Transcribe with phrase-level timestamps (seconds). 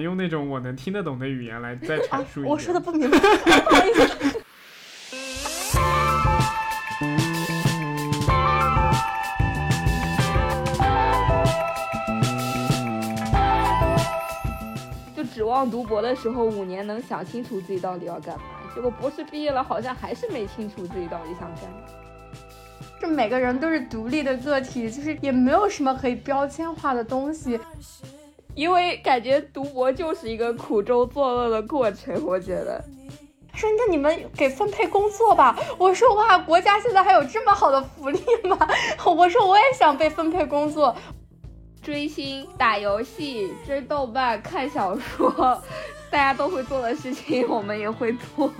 [0.00, 2.46] 用那种我能听得懂的语言来再阐述一遍。
[2.46, 4.40] 我说的不明白，不好意思。
[15.14, 21.78] 就指望读博的时候五年能想清楚自己到底要干嘛，结果博士毕业了，好像还是没清楚自己到底想干嘛。
[23.00, 27.58] 就每个人都是独立的个体，就是也没有什么可以标签化的东西。
[28.54, 32.82] 因为感觉读博就是一个苦中作乐的过程，我觉得。
[33.54, 35.54] 说那你们给分配工作吧。
[35.76, 38.56] 我说哇，国家现在还有这么好的福利吗？
[39.04, 40.94] 我说我也想被分配工作。
[41.82, 45.60] 追星、打游戏、追豆瓣、看小说，
[46.10, 48.52] 大家都会做的事情，我们也会做。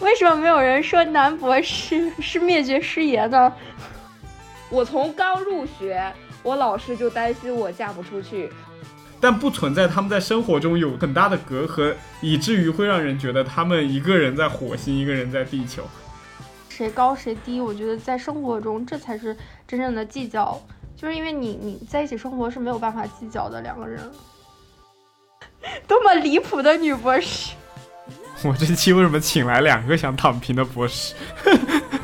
[0.00, 3.52] 为什么没有人说男博士是灭绝师爷呢？
[4.70, 6.10] 我从刚入学，
[6.42, 8.48] 我老师就担心我嫁不出去。
[9.20, 15.82] 但不存在他们在生活中有很大的隔阂，以至于会让人觉得他们一个人在火星，一个人在地球，
[16.68, 17.60] 谁高谁低？
[17.60, 19.36] 我觉得在生活中这才是
[19.68, 20.58] 真正的计较，
[20.96, 24.00] 就是因为你你在一起生活是没有办法计较的两个人。
[25.86, 27.52] 多么离谱的女博士！
[28.42, 31.14] 我这期为什么请来两个想躺平的博士？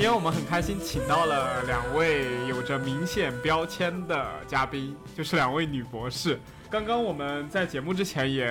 [0.00, 6.40] 今天我们很开心，请到了两位有着明显标签的嘉宾，就是两位女博士。
[6.70, 8.50] 刚刚我们在节目之前也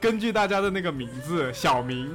[0.00, 2.10] 根据大家的那个名字小名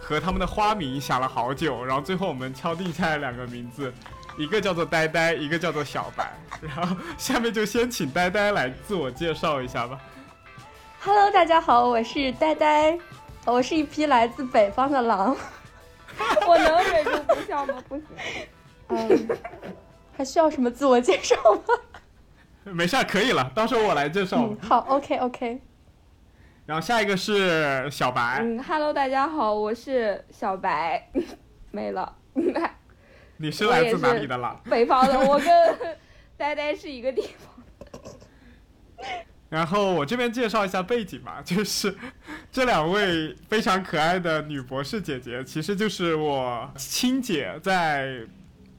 [0.00, 3.94] 和他们的花名想了好久，然后最后我们敲定下来两个名字，
[4.36, 6.32] 一个叫做呆呆，一个叫做小白。
[6.60, 9.96] 然后下面就先请呆呆来自我介绍一下吧。
[11.04, 12.98] Hello，大家好，我是呆呆。
[13.44, 15.36] 我是一匹来自北方的狼，
[16.48, 17.82] 我能忍住不笑吗？
[17.88, 18.06] 不行。
[18.88, 19.28] 嗯，
[20.16, 21.62] 还需要什么自我介绍吗？
[22.72, 24.48] 没事，可以了，到时候我来介绍。
[24.60, 25.60] 好，OK OK。
[26.66, 28.38] 然后下一个是小白。
[28.40, 31.08] 嗯，Hello，大家好，我是小白。
[31.70, 32.16] 没了。
[33.36, 34.60] 你是来自哪里的狼？
[34.70, 35.98] 北方的，我跟
[36.36, 37.52] 呆呆是一个地方。
[39.52, 41.94] 然后我这边介绍一下背景吧， 就是
[42.50, 48.22] 这两位非常可爱的女博士姐姐，其实就是我亲姐在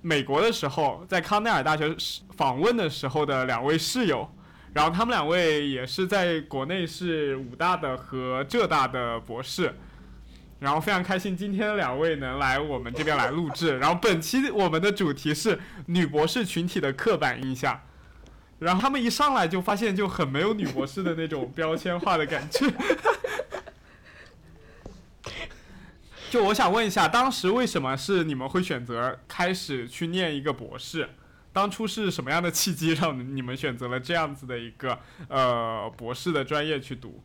[0.01, 1.95] 美国的时候，在康奈尔大学
[2.35, 4.27] 访问的时候的两位室友。
[4.73, 9.71] 然后他们两位也是在国内是武大的和浙大的博士。
[10.59, 13.77] 然后非常开心今天两位能来我们这边来录制。
[13.77, 17.79] 然后本期我们的主题是女博士群体的刻板印象。
[18.63, 22.65] 然后他们一上来就发现就很没有女博士的那种标签化的感觉。
[26.31, 31.09] 就我想问一下，当时为什么是你们会选择开始去念一个博士？
[31.51, 34.97] 当初是什么样的契机让你们选择了这样子的一个
[35.27, 37.23] 呃博士的专业去读？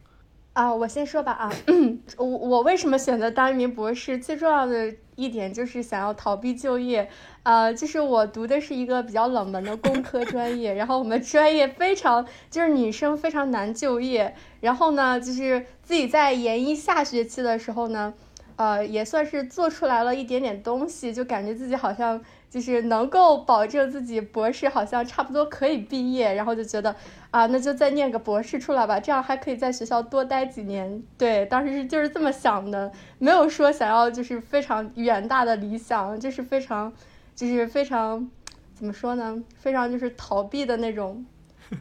[0.58, 1.52] 啊，我先说吧啊，
[2.18, 4.18] 我我为什么选择当一名博士？
[4.18, 7.08] 最重要的一点就是想要逃避就业，
[7.44, 18.12] 呃，就是我读的是一个比较冷门的工科专业，然后我们专业非常就是女生非常难就业，然后呢，就是自己在研一下学期的时候呢，
[18.56, 22.20] 呃，也算是做出来了一点点东西，就感觉自己好像。
[22.50, 26.96] 就是能够保证自己博士好像差不多可以毕业，然后就觉得
[27.30, 31.02] 啊，那就再念个博士出来吧，这样还可以在学校多待几年。
[31.16, 36.92] 对，当时是就是这么想的，没有说想要就是非常远大的理想，就是非常
[37.34, 38.30] 就是非常
[38.74, 39.42] 怎么说呢？
[39.56, 41.24] 非常就是逃避的那种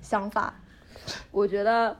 [0.01, 0.53] 想法。
[1.31, 1.95] 我觉得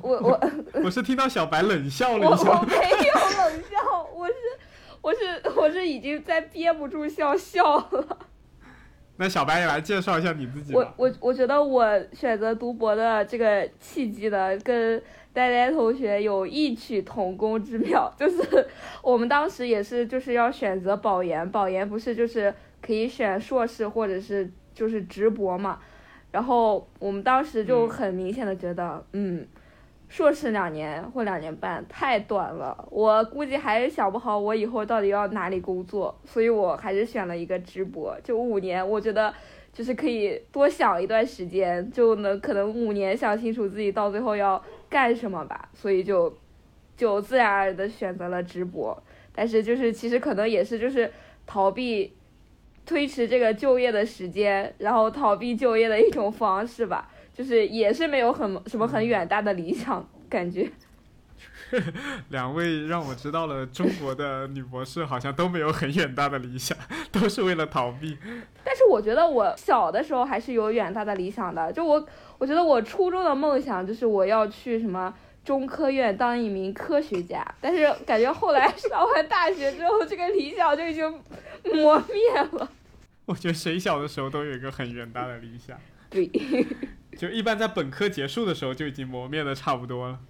[0.00, 0.40] 我我
[0.84, 3.14] 我是听到小白冷笑了一下，我没有
[3.48, 4.34] 冷笑，我是。
[5.04, 5.20] 我是
[5.54, 8.18] 我是已经在憋不住笑笑了。
[9.16, 10.94] 那小白也来介绍一下你自己吧。
[10.96, 15.00] 我我我觉得我选择读博的这个契机呢，跟
[15.32, 18.12] 呆呆同学有异曲同工之妙。
[18.18, 18.66] 就是
[19.02, 22.52] 我们当时也是就是要选择保研，保研不是就是
[22.82, 25.78] 可以选硕士或者是就是直博嘛。
[26.32, 29.46] 然后我们当时就很明显的觉得，嗯。
[30.14, 38.16] 硕士两年或两年半太短了，我估计还是想不好我以后到底要哪里工作，所以我还是选了一个直博。
[38.22, 39.34] 就五年，我觉得
[39.72, 46.32] 就是可以多想一段时间，就能可能五年想清楚自己到最后要干什么吧，所以就
[46.96, 48.96] 就自然而然的选择了直博。
[49.34, 51.10] 但是就是其实可能也是就是
[51.44, 52.14] 逃避
[52.86, 60.70] 推迟这个就业的时间，然后逃避就业的一种方式吧，就是也是没有很什么很远大的理想感觉。
[62.30, 66.76] 两位让我知道了中国的女博士好像都没有很远大的理想，
[67.10, 68.16] 都是为了逃避。
[68.62, 72.06] 但是我觉得我小的时候还是有远大的理想的，就我
[72.38, 75.12] 我觉得我初中的梦想就是我要去什么
[75.44, 81.10] 中科院当一名科学家，但是感觉后来 上完大学之后，这个理想就已经
[81.72, 82.70] 磨灭了。
[83.26, 85.76] 我觉得谁小的时候都有一个很远大的理想，
[86.10, 86.30] 对，
[87.14, 90.20] 就一般在本科结束的时候就已经磨灭的差不多了。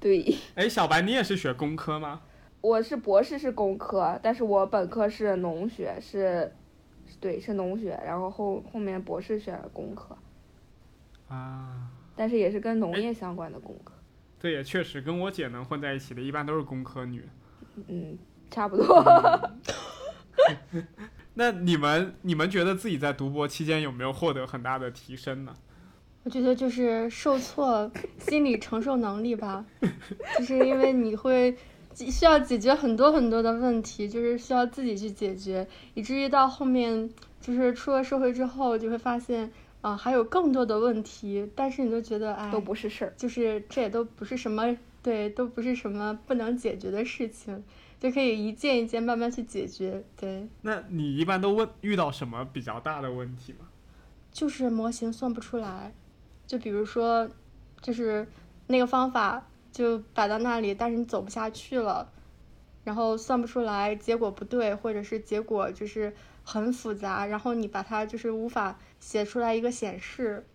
[0.00, 2.20] 对，哎，小白，你也是学工科吗？
[2.60, 6.52] 我是博士是工科，但是我本科是农学，是，
[7.20, 10.16] 对，是农学，然后后后面博士选了工科，
[11.28, 13.92] 啊，但是也是跟农业相关的工科，
[14.40, 17.28] 对也确实跟我姐能混在一起的，一般都是工科女。
[17.86, 18.18] 嗯，
[18.50, 19.50] 差不多。
[21.34, 25.54] 那你们你们觉得自己在读博期间有没有获得很大的提升呢？
[26.24, 29.64] 我觉得就是受挫，心理承受能力吧，
[30.38, 31.56] 就是因为你会
[31.94, 37.08] 需要解决很多很多的问题，就是需要自己去解决，以至于到后面
[37.40, 39.50] 就是出了社会之后，就会发现
[39.80, 43.14] 啊、还有更多的问题，但是你都觉得哎，都不是事儿。
[43.16, 47.64] 就是这也都不是什么对，都不是什么不能解决的事情，
[47.98, 50.04] 就可以一件一件慢慢去解决。
[50.18, 53.68] 对，那你一般都问遇到什么比较大的问题吗？
[54.32, 55.94] 就是模型算不出来，
[56.48, 57.28] 就比如说，
[57.82, 58.26] 就是
[58.68, 62.10] 那个方法就摆到那里，但是你走不下去了，
[62.84, 70.46] 然后算不出来，结果不对，或者是结果就是很复杂，然后你把它就是无法写出来一个显示，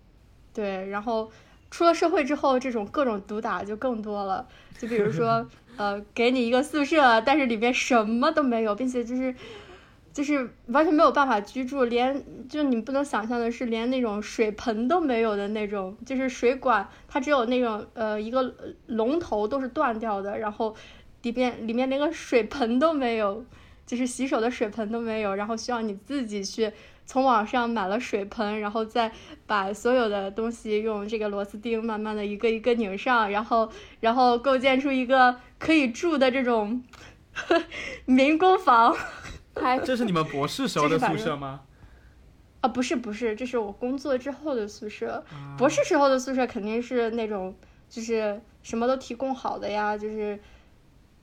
[0.52, 1.32] 对，然后
[1.70, 4.48] 出了社会之后，这种各种毒打就更多了，
[4.80, 5.48] 就比如说，
[5.78, 9.36] 呃，给你一个宿舍，但是里面什么都没有，并且就是。
[10.14, 18.54] 就是完全没有办法居住，连就你不能想象的是，连那种水盆都没有的那种，就是水管它只有那种呃一个
[18.86, 20.76] 龙头都是断掉的，然后
[21.24, 23.44] 里边里面连个水盆都没有，
[23.88, 26.72] 就是洗手的水盆都没有，然后需要你自己去
[27.08, 29.12] 从网上买了水盆，然后再
[29.48, 33.68] 把所有的东西用这个螺丝钉慢慢的一个一个拧上，然后
[34.00, 36.84] 然后构建出一个可以住的这种
[38.06, 38.96] 民工房。
[39.56, 41.62] 还这是你们博士时候的宿舍吗？
[42.62, 45.24] 啊，不是不是，这是我工作之后的宿舍。
[45.30, 47.56] 啊博士时候的宿舍肯定是那种，
[47.90, 50.40] 就是什么都提供好的呀，就是，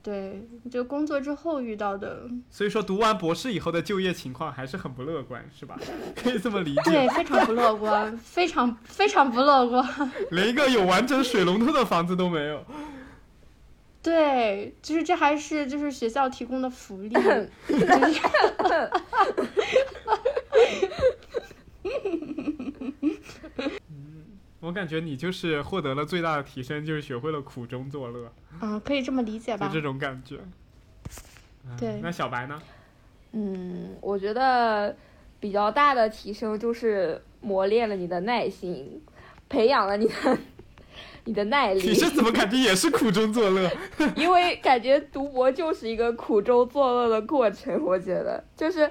[0.03, 5.77] 对，就工作之后遇到的，所以说读完博士以后的就业情况还是很不乐观，是吧？
[6.15, 10.11] 可以这么理解，对， 非常不乐观，非常非常不乐观。
[10.31, 12.63] 连一个有完整水龙头的房子都没有。
[14.03, 17.49] 对，就是这还是就是学校提供的福利， 就是
[24.59, 28.31] 我感觉你就是获得了最大的提升，就是学会了苦中作乐，
[28.61, 29.81] 嗯，可以这么理解吧就这？
[29.81, 30.37] 种感觉。
[31.63, 32.59] 嗯对那小白呢？
[33.33, 34.95] 嗯，我觉得
[35.39, 38.99] 比较大的提升就是磨练了你的耐心，
[39.47, 40.13] 培养了你的
[41.25, 41.93] 你的耐力你。
[41.93, 43.69] 是怎么感觉也是苦中作乐？
[44.15, 48.89] 因为感觉读博就是一个苦中作乐的过程，我觉得就是，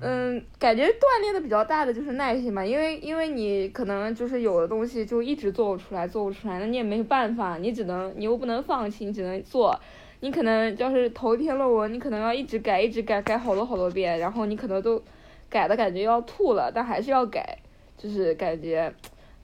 [0.00, 9.78] 嗯，感觉锻炼的比较大的就是耐心嘛，因为因为你可能就是有的东西就一直做不出来，做不出来，那你也没有办法，你只能你又不能放弃，你只能做。
[10.20, 15.00] 你可能要是头一篇论文，你可能要一直改，一直改，改好多好多遍，然后你可能都
[15.48, 17.58] 改的感觉要吐了，但还是要改，
[17.98, 18.92] 就是感觉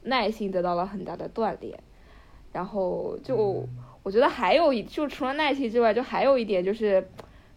[0.05, 1.79] 耐心得到了很大的锻炼。
[2.53, 3.67] 然后就
[4.03, 7.03] 我觉得还有一，就除了耐心之外，就还有一点就是，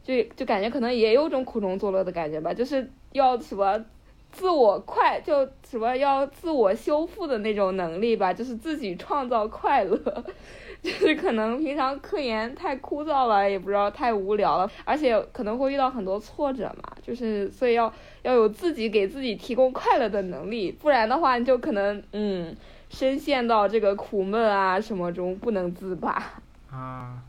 [0.04, 3.84] 就就感觉可能也有种苦中作乐的感觉吧，就是要什么
[4.32, 9.98] 自我快，就什么要自我修复的那种能力吧，就是自己创造快乐。
[10.84, 22.56] 就是可能平常科研太枯燥了，也不知道太无聊了，而且可能会遇到很多挫折嘛，就是所以要要有自己给自己提供快乐的能力，不然的话你就可能嗯
[22.90, 26.34] 深陷到这个苦闷啊什么中不能自拔。
[26.70, 27.24] 啊，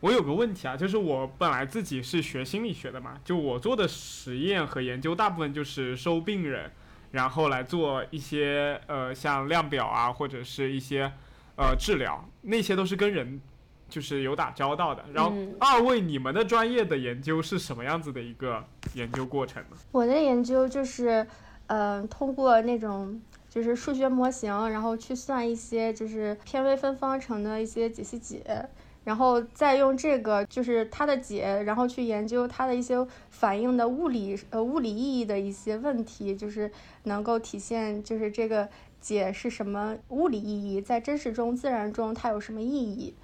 [0.00, 6.70] 我有个问题啊，就是我本来自己是学心理学的嘛，就我做的实验和研究大部分就是收病人，
[7.12, 11.10] 然后来做一些呃像量表啊，或者是一些
[11.56, 13.40] 呃治疗，那些都是跟人
[13.88, 15.04] 就是有打交道的。
[15.12, 19.76] 然后嗯二位你们的专业的研究是什么样子的一个研究过程呢？
[19.92, 21.26] 我的研究就是，
[21.68, 23.20] 呃，通过那种
[23.54, 28.68] 就是数学模型，然后去算一些就是偏微分方程的一些解析解，
[29.04, 36.68] 然后再用这个就是它的解，然后去研究它的一些反应的物理呃物理意义的一些问题，就是
[37.04, 38.68] 能够体现就是这个
[39.00, 43.14] 解是什么物理意义，在真实中自然中它有什么意义，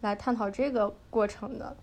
[0.00, 1.76] 来探讨这个过程的。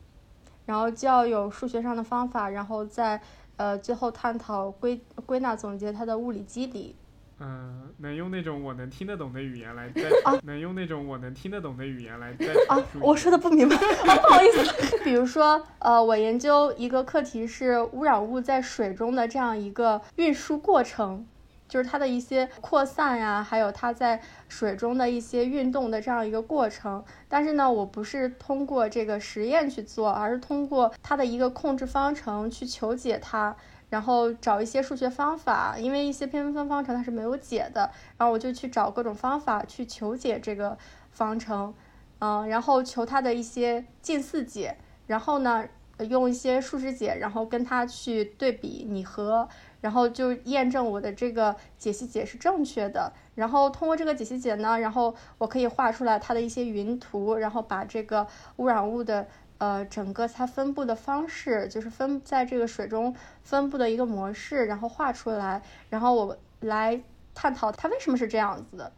[0.66, 3.22] 然后就要有数学上的方法，然后再
[3.56, 6.98] 呃最后探讨归归纳总结它的物理机理。
[7.46, 10.04] 嗯，能用那种我能听得懂的语言来 再
[10.44, 14.98] 能用那种我能听得懂的语言来再啊，我说的不明白， 不好意思。
[15.04, 21.28] 比如说，呃，我研究一个课题是污染物在水中的这样一个运输过程，
[21.68, 27.04] 就是它的一些扩散呀，还有它在水中的一些运动的这样一个过程。
[27.28, 33.54] 但是呢，我不是通过这个实验去做，而是通过它的一个控制方程去求解它。
[33.94, 40.76] 然后找一些数学方法，因为一些偏微分方程它是没有解的，然后我就去找各种方法去求解这个
[41.12, 41.72] 方程，
[42.18, 45.64] 嗯，然后求它的一些近似解，然后呢
[46.10, 49.48] 用一些数值解，然后跟它去对比拟合，
[49.82, 53.14] 然后就验证我的这个解析解是正确的。
[53.36, 59.28] 然后通过这个解析解呢，然后我可以画出来它的一些云图，然后把这个污染物的。
[59.64, 67.02] 呃，整个它分布的方式，就是分在这个水中分布的一个模式，然后画出来，然后我来
[67.34, 68.92] 探讨它为什么是这样子的。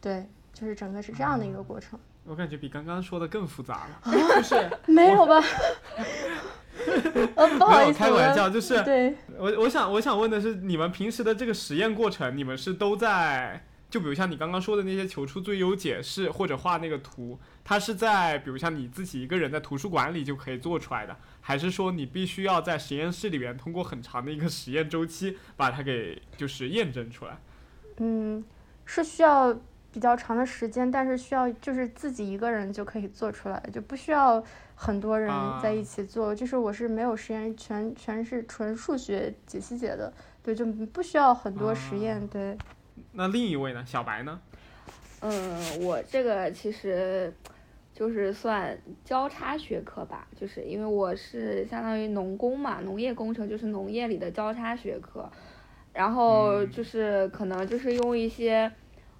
[0.00, 2.00] 对，就是整个是这样的一个过程。
[2.24, 5.44] 我感觉比刚刚说的更复杂了，就是 没有吧？
[7.36, 9.14] 呃，不好意思，开玩笑，就是对。
[9.36, 13.62] 我我想我想问的是，你们平时的这个实验过程，你们是都在？
[13.94, 27.38] 就比如像你刚刚说的那些求出最优解释或者画那个图，它是在比如像你自己一个人在图书馆里就可以做出来的，还是说你必须要在实验室里边通过很长的一个实验周期把它给就是验证出来？
[27.98, 28.44] 嗯，
[28.84, 29.56] 是需要
[29.92, 34.42] 比较长的时间，但是需要就是自己一个人就可以做出来，就不需要
[34.74, 35.32] 很多人
[35.62, 36.34] 在一起做。
[36.34, 42.58] 就是我是没有实验，全全是纯数学解析解的，对，就不需要很多实验，对。
[43.12, 43.84] 那另一位呢？
[43.86, 44.40] 小白呢？
[45.20, 47.32] 嗯，我这个其实
[47.92, 55.30] 就是算交叉学科吧，就是因为我是相当于农工嘛，农业工程就是农业里的交叉学科，
[55.92, 58.70] 然后就是可能就是用一些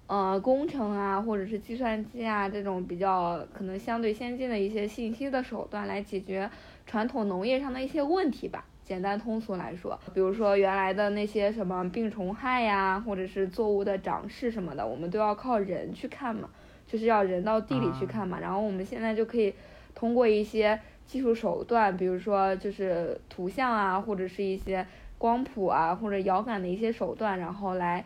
[0.07, 6.49] 呃工程啊，或者是计算机啊这种比较可能相对先进的一些信息的手段来解决
[6.85, 8.65] 传统农业上的一些问题吧。
[8.85, 16.47] 简单通俗来说，比如说原来的那些什么病虫害呀，或者是作物的长势什么的，我们都要靠人去看嘛，
[16.85, 18.39] 就是要人到地里去看嘛。
[18.39, 19.51] 然后我们现在就可以
[19.95, 24.85] 通过一些技术手段，比如说就是图像啊，或者是一些
[25.17, 28.05] 光谱啊，或者遥感的一些手段，然后来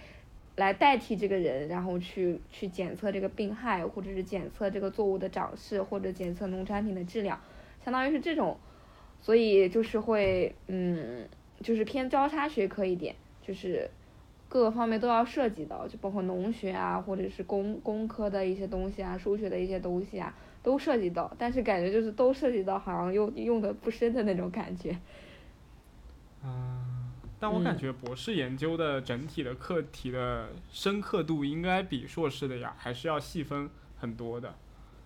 [0.55, 7.37] 来代替这个人，然后去去检测这个病害，或者是检测这个作物的长势，或者检测农产品的质量，
[7.83, 8.57] 相当于是这种。
[9.21, 11.27] 所以就是会，嗯，
[11.61, 13.89] 就是偏交叉学科一点，就是
[14.47, 20.33] 各个方面都要涉及到，就包括农学啊，或者是工工科的一些东西啊，数学的一些东西啊，
[20.63, 21.31] 都涉及到。
[21.37, 24.97] 但是感觉就是都涉及到，好像又用的不深的那种感觉。
[26.43, 34.55] 嗯，但我感觉博士研究的整体的课题的深刻度应该比硕士的呀，还是要细分很多的。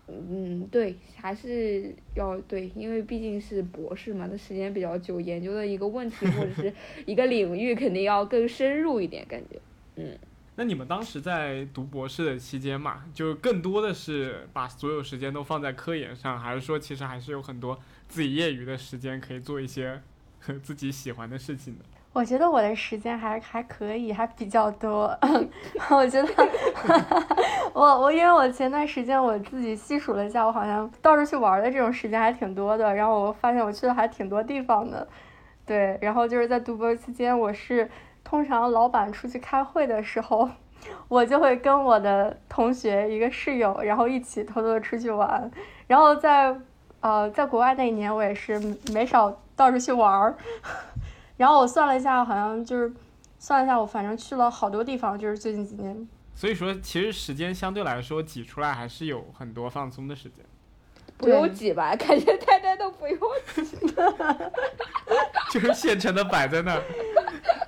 [0.08, 6.74] 嗯，对，还是要对，因为毕竟是博士嘛，那时间比较久，研究的一个问题或者是
[7.08, 9.60] 一个领域，肯定要更深入一点，感觉。
[9.96, 10.18] 嗯。
[10.56, 20.00] 那你们当时在读博士的期间嘛，就更多的是把所有时间都放在科研上，还是说其实还是有很多自己业余的时间可以做一些
[20.62, 21.86] 自己喜欢的事情的？
[22.14, 25.18] 我觉得我的时间还还可以，还比较多。
[25.90, 26.30] 我觉得，
[27.74, 32.94] 我我因为我前段时间我自己细数了一下，我好像到处去玩的这种时间还挺多的。
[32.94, 35.08] 然后我发现我去的还挺多地方的，
[35.66, 35.98] 对。
[36.02, 37.90] 然后就是在读博期间，我是
[38.24, 40.48] 通常老板出去开会的时候，
[41.08, 45.50] 我就会跟我的同学一个室友，然后一起偷偷出去玩。
[45.88, 46.56] 然后在
[47.00, 48.60] 呃在国外那一年，我也是
[48.94, 50.36] 没少到处去玩儿。
[51.38, 52.92] 然后我算了一下，好像就是
[53.40, 56.08] 算了一下，我反正去了好多地方，就是最近几年。
[56.36, 60.44] 所以说，其实时间相对来说挤出来还是有很多放松的时间。
[61.18, 61.96] 不用挤吧？
[61.96, 63.20] 感觉呆呆都不用
[63.56, 63.78] 挤。
[65.54, 66.82] 就是现成的摆在那儿。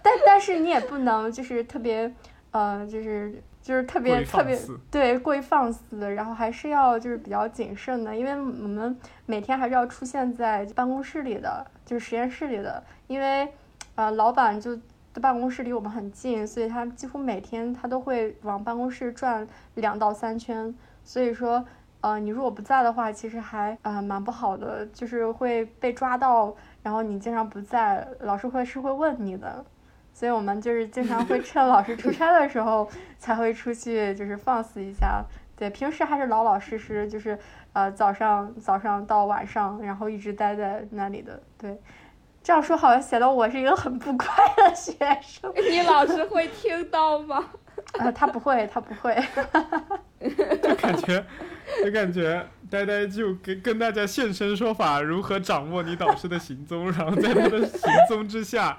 [0.02, 2.12] 但但是你也不能就是特别
[2.52, 4.56] 呃，就是就是特别特别
[4.92, 8.96] 对过于放肆的，然后还是要就是比较谨慎的，因为我们
[9.26, 12.84] 每天还是要出现在办公室里的，就是实验室里的。
[13.08, 13.52] 因为，
[13.96, 14.76] 呃，老板就
[15.16, 20.72] 的办公室离我们很近，所以他几乎每天他都会往办公室转两到三圈。
[21.04, 21.66] 所以说，
[22.02, 29.66] 呃，你如果不在的话，其实还呃蛮不好的，就是会被抓到，然后你经常不在，老师会是会问你的。
[30.16, 35.22] 所以我们就是经常会趁老师出差的时候才会出去，就是放肆一下。
[35.58, 37.38] 对，平时还是老老实实，就是
[37.74, 41.44] 呃早上早上到晚上，然后一直待在那里的。
[41.58, 41.78] 对，
[42.42, 45.52] 这样说好像显得我是一个很不乖的学生。
[45.70, 47.44] 你老师会听到吗？
[48.00, 49.14] 呃，他不会，他不会。
[50.64, 51.26] 就感觉，
[51.84, 58.78] 就感觉呆呆就跟跟大家现身说法，如何掌握你导师的行踪，然后在他的行踪之下。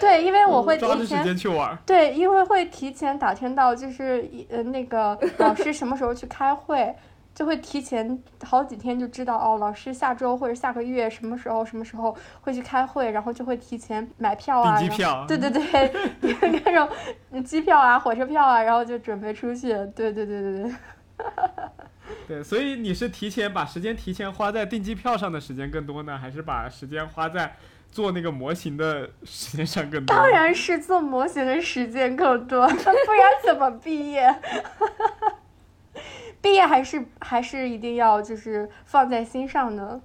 [0.00, 1.76] 对，因为我会抓着时间去玩。
[1.84, 6.94] 对，因为会提前打听到，就是呃那个 老师什么时候去开会，
[7.34, 15.24] 就会提前好几天就知道哦，老师下周或者下个月什么时候什么时候会去开会，然后就会提前买票啊，订机票。
[15.26, 19.68] 对对对，那种机票啊、火车票啊，然后就准备出去。
[19.94, 20.72] 对对对对对。
[22.26, 27.56] 对，所以你是提前把时间提前花在订机票上的时间更多呢，还是把时间花在？
[27.90, 34.34] 做那个模型的时间上更多，当然是做模型的时间更多，不然怎么毕业？
[36.40, 40.00] 毕业还是还是一定要就是放在心上的。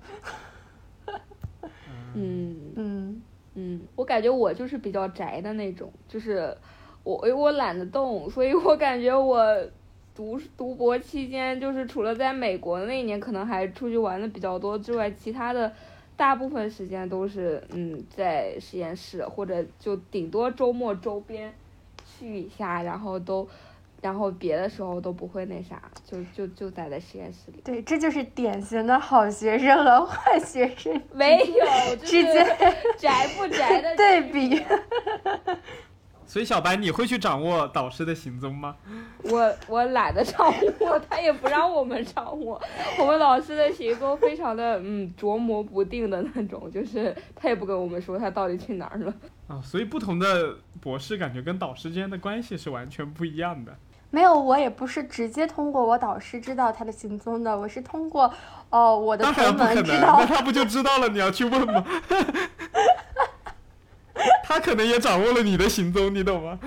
[2.16, 3.22] 嗯嗯
[3.54, 6.58] 嗯，我感觉我就是比较宅的那种，就是
[7.04, 9.46] 我因为我懒得动，所以我感觉我
[10.16, 15.72] 读读博期间，就是除了在美国那一年可能还出去玩的比较多之外，其他的。
[16.16, 21.54] 大部分时间都是嗯在实验室，或者就顶多周末周边
[22.06, 23.48] 去一下，然后都，
[24.02, 27.62] 然后别的时候都不会那啥，就就就待在实验室里。
[27.64, 32.46] 对，这就是典型的好学生和坏学生没有之间
[32.98, 34.62] 宅不宅的对比。
[36.26, 38.76] 所以小白，你会去掌握导师的行踪吗？
[39.24, 40.48] 我我懒得掌
[40.80, 42.62] 握，他也不让我们掌握。
[43.00, 49.14] 我们老师的行踪非常的嗯琢磨不定的那种，就是他也不跟我们说他到底去哪儿了。
[49.48, 53.76] 啊，所以不同的博士感觉跟导师之间的关系是完全不一样的。
[54.10, 58.32] 没有，我也不是直接通过我导师知道他的行踪的，我是通过
[58.70, 60.18] 哦我的同门知道。
[60.20, 61.10] 那他不就知道了？
[61.10, 61.84] 你要去问吗？
[64.44, 66.60] 他可能也掌握了你的行踪，你懂吗？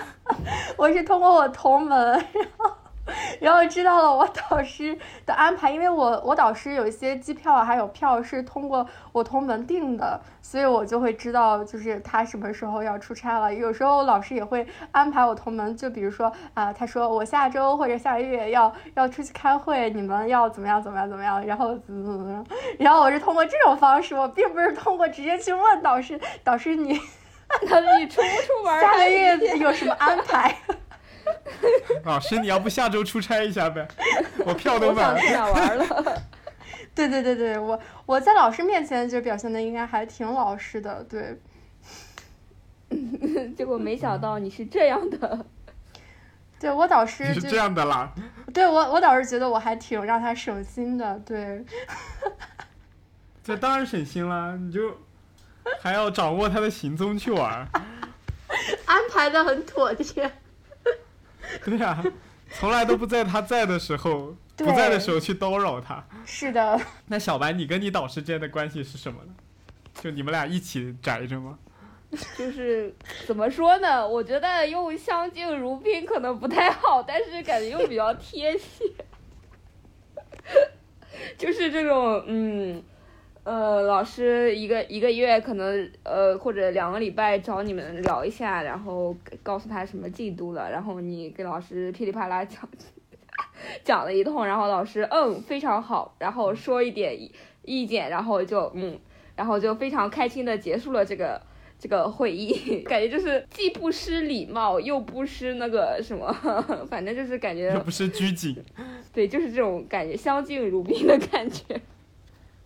[0.76, 2.22] 我是通过我同门，然
[2.58, 2.70] 后。
[3.40, 13.54] 然后知道了我导师的安排，因为我我导师有一些机票还有票是通过我同门订的，所以我就会知道就是他什么时候要出差了。
[13.54, 22.46] 有时候老师也会安排我同门，就比如说啊，他说我下周或者下个月要要出去开会，你们要怎么样怎么样怎么样，然后怎么怎么样，
[22.78, 28.80] 然后我是通过这种方式，我并不是通过直接去问导师，导师你，你出不出门？
[28.80, 30.54] 下个月有什么安排？
[32.04, 33.86] 老师，你要不下周出差一下呗？
[34.44, 35.18] 我票都买了。
[35.18, 36.22] 去哪玩了？
[36.94, 41.38] 对对对对，我我在老师面前就表现的应该还挺老实的，对。
[43.56, 45.44] 结果没想到你是这样的。
[46.58, 48.10] 对我导师是这样的啦。
[48.54, 51.64] 对我我导师觉得我还挺让他省心的，对。
[53.44, 54.96] 这当然省心啦，你就
[55.80, 57.68] 还要掌握他的行踪去玩。
[58.86, 60.32] 安排的很妥帖。
[61.64, 62.02] 对呀，
[62.50, 66.04] 从来都不在他在的时候，不在的时候去叨扰他。
[66.24, 66.80] 是的。
[67.06, 69.34] 那小白，你跟你导师之间的关系是什么呢？
[70.00, 71.58] 就你们俩一起宅着吗？
[72.38, 72.94] 就是
[73.26, 74.06] 怎么说呢？
[74.06, 78.84] 我觉得用相敬如宾可能不太好，但是感觉又比较贴切。
[81.36, 82.82] 就是这种，嗯。
[83.46, 92.68] 呃，老师一个一个月可能呃或者两个礼拜找你们聊一下，然后告诉他什么进度了，然后你给老师噼里啪啦讲
[93.84, 97.16] 讲了一通，然后老师嗯非常好，然后说一点
[97.62, 98.98] 意见，然后就嗯，
[99.36, 101.40] 然后就非常开心的结束了这个
[101.78, 106.32] 这个会议，感觉就是既不失礼貌又不失那个什么，
[106.90, 108.56] 反正就是感觉又不是拘谨，
[109.12, 111.80] 对，就是这种感觉相敬如宾的感觉。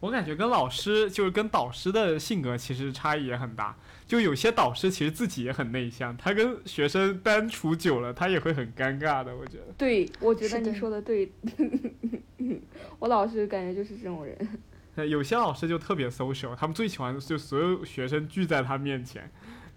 [0.01, 9.37] 我感觉跟老师就是跟导师的性格其实差异也很大，就有些导师其实自己也很内向，他跟学生单处久了，他也会很尴尬的。
[9.37, 11.31] 我觉得，对，我觉得你说的对，
[12.99, 14.37] 我老师感觉就是这种人。
[15.09, 19.31] 有些老师就特别 social，他们最喜欢就所有学生聚在他面前，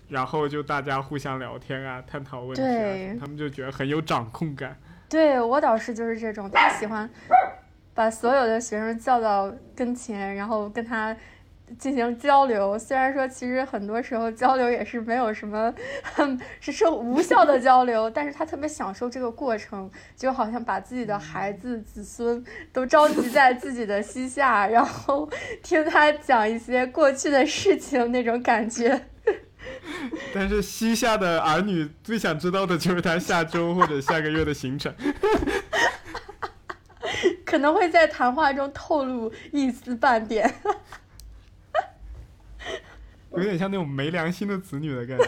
[0.10, 4.78] 然后就大家互相聊天啊，探讨问题啊，他们就觉得很有掌控感。
[5.10, 7.10] 对我导师就是这种，他喜欢。
[7.94, 11.16] 把所有的学生叫到跟前，然后跟他
[11.80, 12.78] 进行交流。
[12.78, 15.74] 虽然说其实很多时候交流也是没有什么，
[16.60, 25.30] 是是无效的交流，但是他特别享受这个过程，就好像把自己的孩子子孙都召集在自己的膝下，然后
[25.62, 29.08] 听他讲一些过去的事情那种感觉。
[30.34, 34.94] 但是膝下的儿女最想知道的就是他下周或者下个月的行程。
[37.46, 40.54] 可能会在谈话中透露一丝半点，
[43.32, 45.26] 有点像那种没良心的子女的感觉。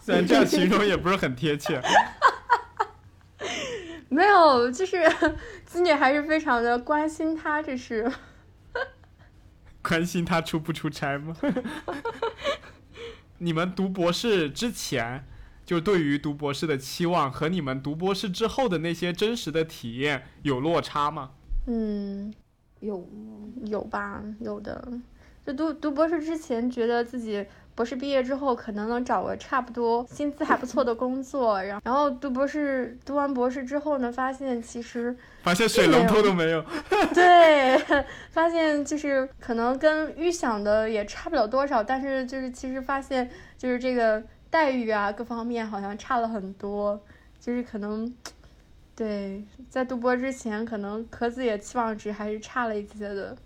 [0.00, 1.80] 虽然这样形容也不是很贴切。
[4.08, 5.08] 没有，就是
[5.66, 8.10] 子女还是非常的关心他，这是
[9.82, 11.36] 关心他出不出差吗？
[13.38, 15.24] 你们读博士之前。
[15.68, 21.32] 就对于读博士的期望和你们读博士之后的那些真实的体验有落差吗？
[21.66, 22.32] 嗯，
[22.80, 23.06] 有
[23.66, 24.82] 有吧，有的。
[25.44, 36.64] 就读读博士之前，觉得自己博士毕业之后可能能找个差不多薪资还不错的工作，然后然后读博士读完博士之后呢，发现其实 发现水龙头都没有，
[37.12, 37.78] 对，
[38.30, 43.28] 发现就是可能跟预想的也差不了多少，但是就是其实发现
[43.58, 44.22] 就是这个。
[44.50, 47.00] 待遇啊，各方面好像差了很多，
[47.38, 48.12] 就是可能，
[48.96, 53.36] 对，在读博之前，可能壳子也期望值还是差了一些的，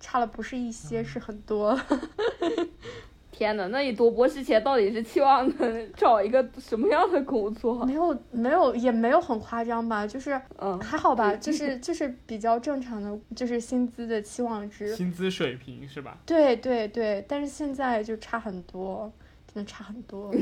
[0.00, 1.78] 差了不是一些，是很多。
[3.30, 7.84] 天呐，那你读博之前到底是期望能找一个什么样的工作？
[7.84, 14.96] 没有，没有，也没有很夸张吧，就是，嗯，还好吧，就是就是比较正常的，就是薪资的期望值。
[14.96, 16.18] 薪资水平是吧？
[16.26, 19.12] 对对对，但是现在就差很多。
[19.52, 20.32] 真的差很多，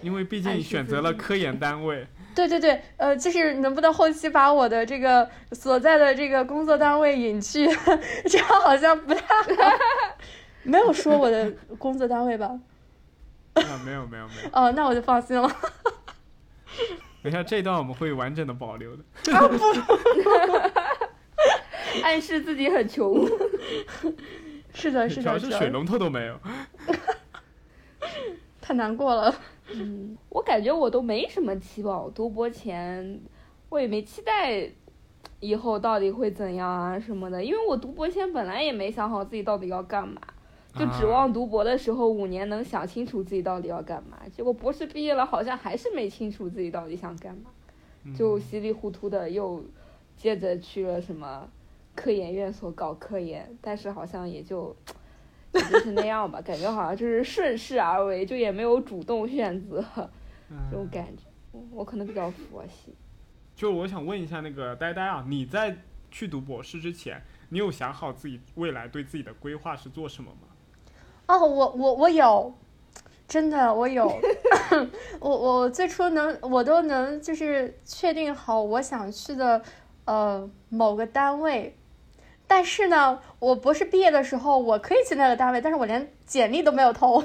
[0.00, 2.06] 因为毕竟选择了科研单位。
[2.34, 7.66] 对对对，呃，就是能不能后期把我的这个所在的这个工作单位隐去？
[8.28, 9.50] 这样好像不太好。
[10.62, 12.46] 没有说我的工作单位吧？
[13.54, 14.50] 啊，没有没有没有。
[14.52, 15.48] 哦，那我就放心了。
[17.22, 19.02] 等一下这段我们会完整的保留的。
[19.32, 19.56] 啊不！
[22.02, 23.26] 暗示自己很穷。
[24.74, 26.38] 是的，是的，主要是水龙头都没有。
[28.66, 29.32] 太难过了。
[29.72, 32.12] 嗯， 我感觉我都没什么期望。
[32.12, 33.20] 读博前，
[33.68, 34.68] 我也没期待
[35.38, 37.44] 以后到底会怎样啊什么的。
[37.44, 40.20] 因为我读博前本来也没想好自己到底要干嘛，
[40.74, 44.18] 就指望读博的时候五年能想清楚自己到底要干嘛。
[44.32, 47.52] 结果博士毕业了，好像还是没清楚自己到底想干嘛，
[48.18, 49.62] 就稀里糊涂的又
[50.16, 51.48] 接着去了什么
[51.94, 54.74] 科研院所搞科研，但是好像也就。
[55.70, 59.84] 就是那样吧，感觉好像就是顺势而为，就也没有主动选择
[60.70, 61.22] 这种感觉。
[61.72, 62.94] 我可能比较佛系。
[63.54, 65.76] 就我想问一下那个呆呆啊，你在
[66.10, 70.48] 去读博士之前，你有想好自己未来对自己的规划是做什么吗？
[71.28, 72.54] 哦，我我我有，
[73.26, 74.06] 真的我有。
[75.20, 79.62] 我我最初能我都能就是确定好我想去的
[80.04, 81.76] 呃某个单位。
[82.46, 87.22] 但是呢，我博士毕业的时候，我可以去那个单位，但是我连简历都没有投，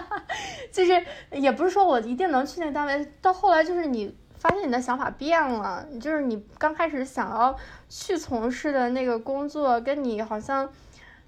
[0.70, 3.12] 就是也不是说我一定能去那个单位。
[3.22, 7.56] 到后来就是你发现你的想法变了，就是你刚开始想要
[7.88, 10.70] 去从事的那个工作，跟你好像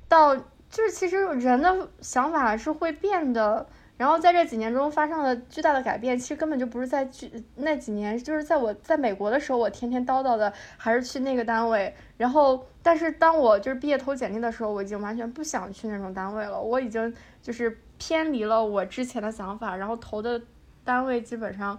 [0.09, 3.66] 到就是其实人的想法是会变的。
[3.99, 11.95] 然后在这几年中发生了巨大的改变，其实根本就不是在巨那几年，就是在我在美国的时候，我天天叨叨的还是去那个单位。
[12.17, 16.61] 然后，但是当我就是毕业投简历的时候，我已经完全不想去那种单位了。
[16.61, 20.41] 我已经就是偏离了我之前的想法，然后投的
[20.83, 21.79] 单位基本上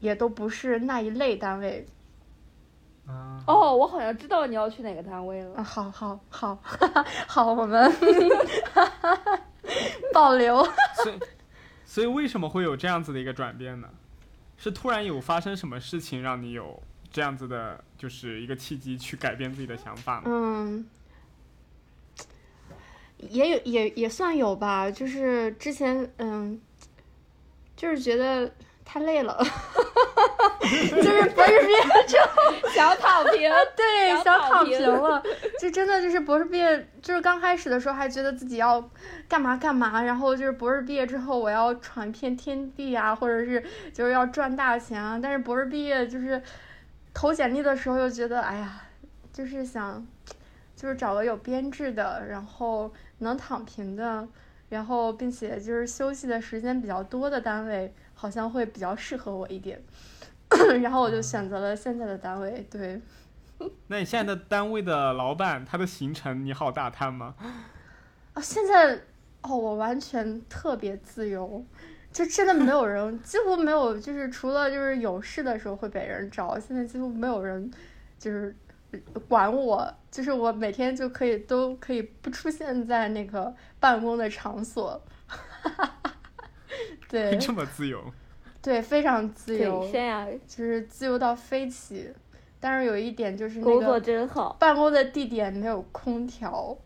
[0.00, 1.86] 也都不是那一类单位。
[3.46, 5.62] 哦，我好像知道你要去哪个单位了。
[5.64, 6.58] 好好好，
[7.26, 7.92] 好， 我们
[10.12, 10.66] 保留。
[11.84, 13.88] 所以为什么会有这样子的一个转变呢？
[14.56, 20.22] 是突然有发生什么事情让你有这样子的，就是一个契机去改变自己的想法吗？
[20.26, 20.86] 嗯，
[23.18, 26.60] 也有也也算有吧，就是之前嗯，
[27.74, 29.42] 就是觉得太累了。
[30.62, 35.22] 就是博士毕业之后想躺平， 对，想躺平了。
[35.58, 38.82] 就真的就是博士毕业，就是刚开始的时候还觉得自己要
[39.28, 45.18] 干嘛干嘛，然后就是博士毕业之后我要闯遍天地啊，或者是就是要赚大钱啊。
[45.22, 46.40] 但是博士毕业就是
[47.12, 48.82] 投简历的时候又觉得，哎呀，
[49.32, 50.06] 就是想
[50.76, 54.26] 就是找个有编制的，然后能躺平的，
[54.68, 57.92] 然后并且就是休息的时间比较多的单位，
[58.22, 59.82] 好像会比较适合我一点。
[60.80, 63.00] 然后我就选择了现在的单位，对。
[63.88, 67.34] 那你现在的单位的老板，他的行程你好打探吗？
[68.34, 68.94] 啊，现在
[69.40, 71.64] 哦，我完全特别自由，
[72.12, 77.68] 就真的没有人，几乎没有，就是除了就是有事的时候会被人找，现在几乎没有人
[78.20, 78.54] 就是
[79.26, 85.02] 管我，就是我每天就可以都可以不出现在那个办公的场所，
[87.20, 88.02] 对这么自由？
[88.60, 89.86] 对，非常自由，
[90.46, 92.12] 就是自由到飞起。
[92.58, 94.56] 但是有一点就是那工作个真好。
[94.60, 96.78] 办公的地点没有空调，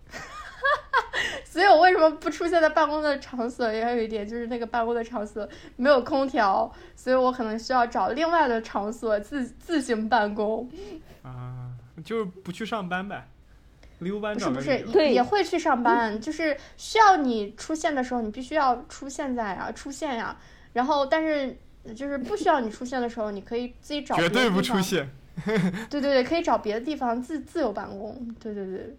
[1.44, 3.70] 所以我为什么不出现在办公的场所？
[3.70, 10.66] 也有一点就是那个办公的场所没有空调，所以我可能需要找另外的场所自自行办公。
[11.22, 11.70] 啊，
[12.02, 13.28] 就是不去上班呗，
[14.00, 14.92] 溜班不是不是找个理由。
[14.92, 20.36] 对也会去上班，就是需要你出现的时候，你必须要出现在啊，出现呀。
[20.72, 21.56] 然后，但是
[21.94, 24.60] 就是不需要你出现的时候，你可以自己找别绝对不。
[24.60, 25.08] 出现。
[25.90, 28.34] 对对对，可以找别的地方自自由办公。
[28.40, 28.96] 对对对。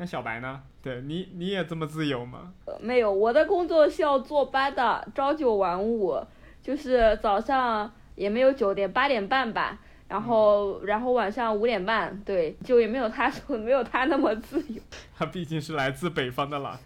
[0.00, 0.62] 那小白呢？
[0.80, 2.52] 对你，你也这么自由吗？
[2.66, 6.16] 呃没有，我的工作是要坐班的，朝九晚五，
[6.62, 14.80] 就是早上也没有九点，八点半吧，然后然后晚上五点半，对，就也没有他说 没有他那么自由，
[15.16, 16.78] 他毕竟是来自北方的狼。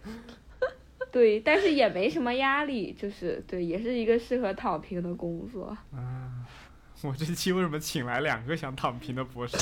[1.13, 5.77] 对，但是也没什么压力，就是对，也是一个适合躺平的工作。
[5.95, 6.31] 啊
[7.05, 9.57] 我这期为什么请来两个想躺平的博士？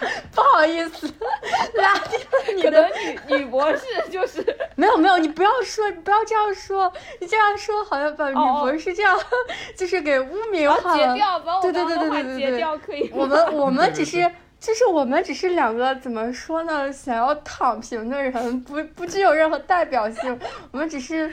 [0.34, 1.06] 不好意思，
[1.74, 2.90] 拉低了你的
[3.28, 4.44] 女女博士就是
[4.76, 9.18] 没有没有，你不要说，你不要这样说，你这样说好像把女哦博士这样，
[9.76, 11.14] 就是给污名化了。
[11.14, 13.10] 截掉，把我对对对刚刚的话截对对对对掉可以？
[13.12, 16.92] 我们我们只是，就是我们只是两个怎么说呢？
[16.92, 20.38] 想要躺平的人，不不具有任何代表性。
[20.70, 21.32] 我们只是，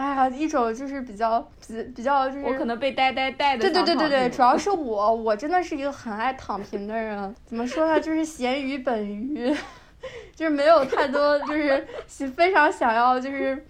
[0.00, 2.44] 哎呀，一种就是比较比比较就是。
[2.44, 3.60] 我可能被呆呆带的。
[3.60, 7.34] 对对对对对，主要是我，我真的是一个很爱躺平的人。
[7.44, 8.00] 怎么说呢？
[8.00, 9.54] 就是咸鱼本鱼，
[10.34, 11.86] 就是没有太多，就是
[12.28, 13.62] 非常想要就是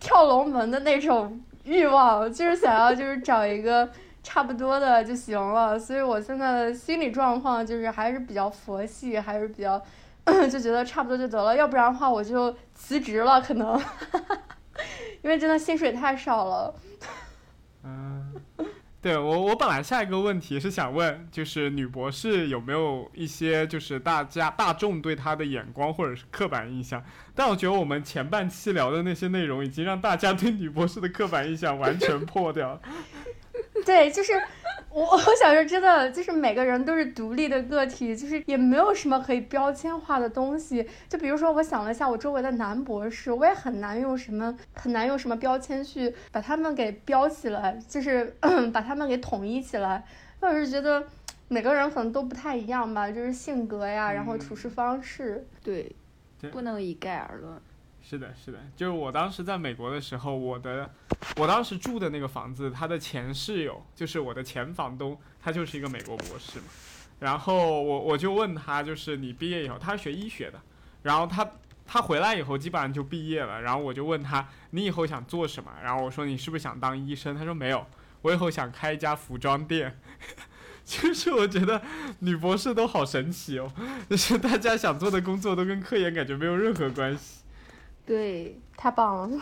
[0.00, 3.86] 跳龙门的那种欲望，就是想要就是找一个
[4.22, 5.78] 差不多的就行了。
[5.78, 9.78] 所以我现在的心理状况就是还是比较佛系，还是比较
[10.50, 11.54] 就觉得差不多就得了。
[11.54, 13.78] 要不然的话，我就辞职了，可能，
[15.24, 16.74] 因为真的薪水太少了。
[17.82, 18.34] 嗯，
[19.00, 27.02] 对我，我本来下一个问题是想问，就是女博士有没有一些就是大家大众对她的眼光或者是刻板印象？
[27.34, 32.80] 但我觉得我们前半期聊的那些内容，已经让大家对女博士的刻板印象完全破掉了。
[33.84, 34.32] 对，就是
[34.90, 40.88] 我， 我小时候，真的，就是每个人都是独立的个体，就是也没有什么可以标签化的东西。
[41.08, 48.36] 就比如说，我想了一下，我周围的男博士，我也很难用什么很难用什么标签去把他们给标起来，就是
[48.72, 50.04] 把他们给统一起来。
[50.40, 51.04] 我是觉得
[51.48, 55.46] 每个人可能都不太一样吧，就是性格呀，然后处事方式。
[55.62, 55.90] 对
[56.40, 57.60] 对，不能一概而论。
[58.06, 60.90] 是的，是的，就是我当时在美国的时候，我的
[61.36, 66.66] 我当时住的那个房子，他的前室友就是我的前房东，他就是一个美国博士嘛。
[67.18, 70.60] 然后我我就问他，就是你毕业以后，他是学医学的，
[71.02, 71.50] 然后他
[71.86, 73.62] 他回来以后基本上就毕业了。
[73.62, 75.72] 然后我就问他，你以后想做什么？
[75.82, 77.34] 然后我说你是不是想当医生？
[77.34, 77.86] 他说没有，
[78.20, 79.98] 我以后想开一家服装店。
[80.84, 81.80] 就是我觉得
[82.18, 83.72] 女博士都好神奇哦，
[84.10, 87.43] 就是大家想做的工作都跟科研感觉没有任何关系。
[88.06, 89.40] 对，太棒了！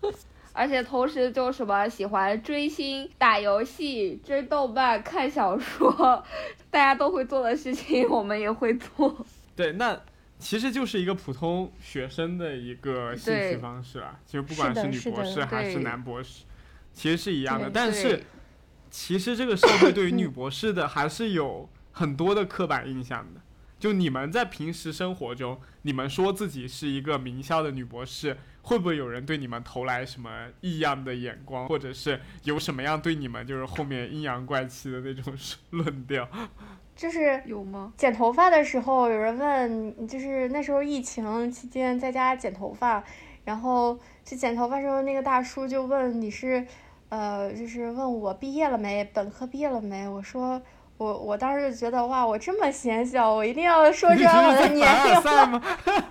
[0.54, 6.22] 而且同时就什么喜欢追星、打游戏、追动漫、看小说，
[6.70, 9.24] 大家都会做的事情，我们也会做。
[9.56, 9.98] 对，那
[10.38, 14.20] 其实就是一个普通学生的一个兴趣方式啊。
[14.26, 16.44] 其实不管是女博士还是男博士，
[16.92, 17.70] 其实是一样的。
[17.72, 18.22] 但是
[18.90, 23.40] 其实这个社会对于女博士的还是有很多的刻板印象的。
[23.82, 35.34] 就你们在平时生活中，你们说自己是一个名校的女博士，会不会有人对你们投来什么异样的眼光，或者是有什么样对你们就是后面阴阳怪气的那种
[35.70, 36.28] 论调？
[36.94, 37.92] 就是有吗？
[37.96, 43.02] 剪头发的时候，有人问，就是那时候疫情期间在家剪头发，
[43.44, 46.64] 然后去剪头发时候，那个大叔就问你是，
[47.08, 50.08] 呃，就是问我毕业了没，本科毕业了没？
[50.08, 50.62] 我说
[50.98, 55.62] 我我当时就觉得哇，我这么显小，我一定要说出来我的年龄凡尔赛吗？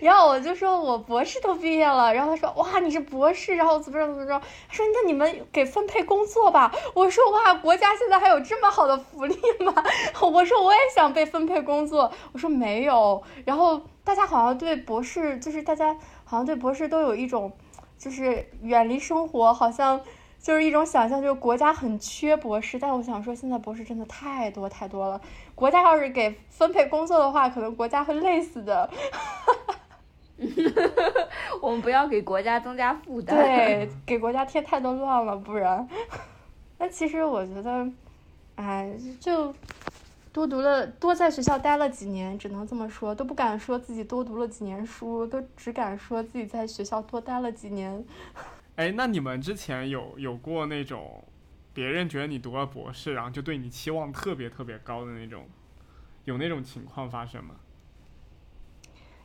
[0.00, 6.72] 然后我就说我博士都毕业了，然后他说哇你是博士，然后怎么着怎么着，他说那你们给分配工作吧。
[6.94, 9.74] 我说哇国家现在还有这么好的福利吗？
[10.22, 13.22] 我说我也想被分配工作，我说没有。
[13.44, 15.94] 然后大家好像对博士，就是大家
[16.24, 17.52] 好像对博士都有一种，
[17.98, 20.00] 就是远离生活，好像
[20.42, 25.20] 就是一种想象，就是国家很缺博士，但我想说，现在博士真的太多太多了。
[25.54, 28.90] 国家要是给分配工作的话，可能国家会累死的。
[31.60, 33.36] 我们不要给国家增加负担。
[33.36, 35.86] 对，给国家添太多乱了，不然。
[36.78, 37.86] 那其实我觉得，
[38.54, 39.54] 哎，就
[40.32, 48.02] 多读了，多在学校待了几年，只能这么说，都不敢说自己多读了几年书，都只敢说自己在学校多待了几年。
[48.80, 51.22] 哎，那你们之前有有过那种
[51.74, 55.44] 别人觉得你读了博士，然后就对你期望特别特别高的那种，
[56.24, 57.56] 有那种情况发生吗？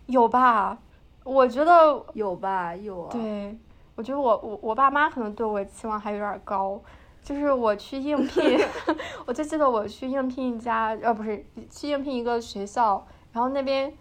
[0.07, 0.77] 有吧？
[1.23, 3.09] 我觉得有吧，有啊。
[3.13, 3.57] 对，
[3.95, 6.83] 我觉得我我我爸妈可能对我期望还有点高。
[7.23, 8.59] 就是我去应聘，
[9.25, 13.93] 我就记得我去应聘一家，呃，不是去应聘一个学校，然后那边。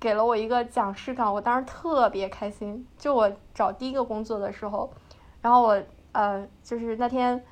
[0.00, 2.84] 给了我一个讲师岗，我当时特别开心。
[2.98, 4.92] 就我找第一个工作的时候，
[5.42, 7.44] 然后我呃，就是那天，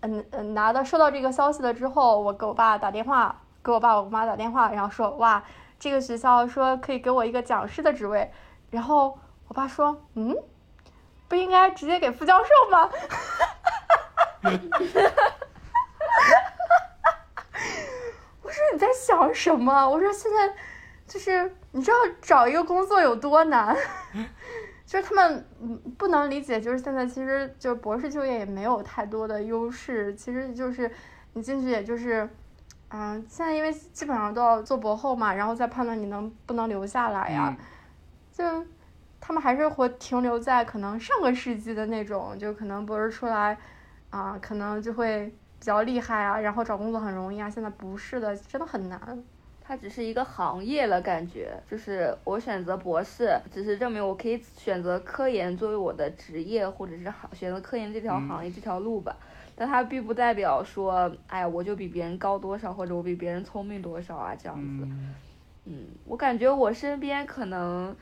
[0.00, 5.44] 嗯嗯，拿到收到这个消息了之后，我给我爸打电话，给我爸我妈打电话，然后说哇，
[5.78, 8.32] 这个学校说可以给我一个讲师的职位。
[8.70, 9.18] 然后
[9.48, 10.34] 我爸说，嗯，
[11.28, 12.86] 不应该直接给副教授吗？
[14.42, 14.58] 哈哈哈
[18.42, 19.86] 我说你在想什么？
[19.90, 20.54] 我说现在。
[21.06, 23.76] 就是你知道找一个工作有多难，
[24.94, 25.44] 就是他们
[25.98, 30.88] 不能理解，就是现在其实就博士就业也没有太多的优势，其实就是
[31.32, 32.28] 你进去也就是，
[32.90, 37.56] 嗯，现在因为基本上都要做博后嘛，然后再判断你能不能留下来呀，
[38.32, 38.44] 就
[39.20, 43.58] 他们还是会停留在可能上个世纪的那种，就可能博士出来
[44.10, 45.26] 啊，可能就会
[45.58, 49.24] 比较厉害啊，然后找工作很容易啊，现在不是的，真的很难。
[49.74, 59.16] 它只是一个行业了，感觉就是我选择博士，只是证明我可以选择科研作为我的职业，或者是行选择科研这条行业这条路吧。
[59.56, 64.86] 但它并不代表说，哎呀，我就比别人高多少，或者我比别人聪明多少啊，这样子。
[65.64, 67.96] 嗯，我感觉我身边可能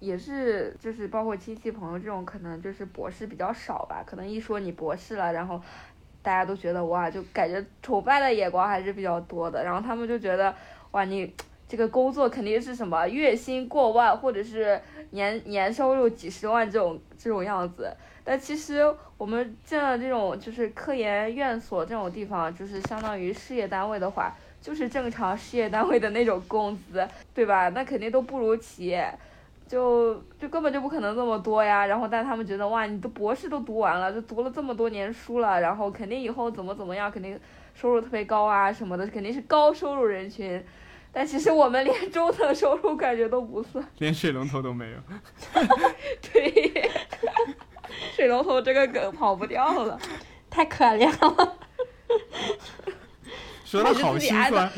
[0.00, 4.02] 也是，就是包括亲戚朋友这种，可能就是博士比较少吧。
[4.04, 5.62] 可能一说你博士了，然后
[6.20, 9.62] 大家都觉得哇，就感觉崇拜的眼光还是比较多的。
[9.62, 10.52] 然后他们就觉得。
[10.92, 11.30] 哇，你
[11.68, 14.78] 这个工作肯定是什么月薪过万，或者是
[15.10, 17.90] 年年收入几十万这种这种样子。
[18.22, 18.82] 但其实
[19.16, 27.70] 我们进了这种就是科研院所这种地方，就是相当于事业单位的话，就是正常事业单位的那种工资，对吧？
[27.70, 29.10] 那肯定都不如企业，
[29.66, 31.86] 就就根本就不可能这么多呀。
[31.86, 37.40] 然后但他们觉得哇，你的博士都读完了，就读了这么多年书了，然后肯定以后怎么怎么样，肯定
[37.74, 40.62] 收入特别高啊什么的，肯定是高收入人群。
[41.14, 44.98] 但其实我们连中等收入感觉都不算， 连水龙头都没有。
[46.32, 46.90] 对，
[48.14, 50.00] 水龙头这个梗跑不掉了，
[50.48, 51.58] 太可怜了。
[53.64, 54.70] 说的好心酸，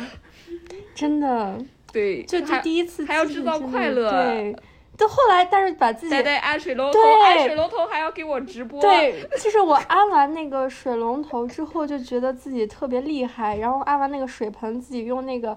[0.94, 1.56] 真的。
[1.92, 4.10] 对，就就第一次还要制造快乐。
[4.10, 4.56] 对，
[4.96, 8.80] 到后来，但是把自己对对安水龙头，安水龙头还要给我直播。
[8.80, 15.56] 对，就是我安完那个水龙头之后，就觉得自己特别厉害，然后安完那个水盆，自己用那个。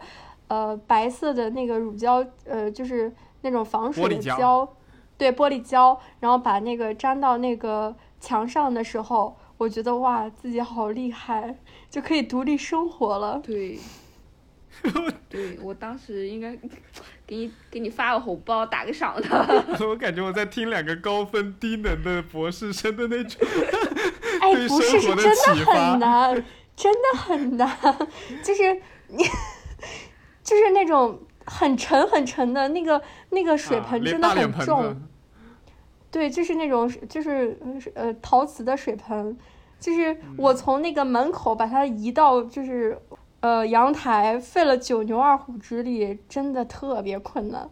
[0.50, 4.66] 呃，白色的那个乳胶，呃，就是那种防水的胶，
[5.18, 11.54] 对，玻璃胶，然后把那个粘到那个墙上的时候，我觉得哇，自己好厉害，
[11.90, 13.42] 就可以独立生活了。
[13.44, 13.78] 对，
[15.28, 16.58] 对我当时应该
[17.28, 19.66] 给你给你发个红包，打个赏的。
[19.86, 23.48] 我感觉我在听两个高分低能的博士生的那种，
[24.42, 27.78] 哎， 不是，是真的很难，真的很难，
[28.42, 29.24] 就是你。
[30.48, 34.96] 就是那种很沉很沉的那个那个水盆真的很重，
[36.10, 37.60] 对，就是那种就是
[37.94, 39.38] 呃陶瓷的水盆，
[39.78, 42.98] 就是我从那个门口把它移到就是
[43.48, 47.70] 呃阳台，费了九牛二虎之力，真的特别困难。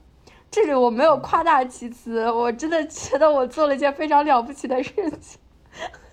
[0.49, 5.37] 这里我没有夸大其词，我真的觉得我做了一件非常了不起的事情。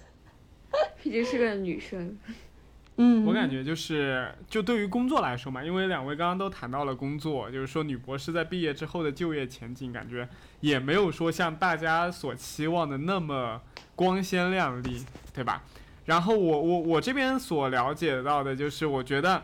[1.00, 2.18] 毕竟是个女生。
[2.96, 10.28] 嗯，我感觉就是，就对于工作来说嘛，因为两位刚刚都谈到了工作，就是说女博士在毕业之后的就业前景，感觉
[10.60, 13.60] 也没有说像大家所期望的那么
[13.94, 15.62] 光鲜亮丽，对吧？
[16.04, 19.40] 然后我我我这边所了解到的就是，我觉得，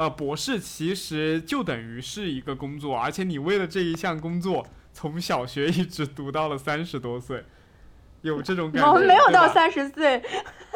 [0.00, 7.44] 呃，博士其实就等于是一个工作，而且你为了这一项工作，从小学一直读到了三十多岁。
[8.22, 10.16] 有这种感觉，我们没有到三十岁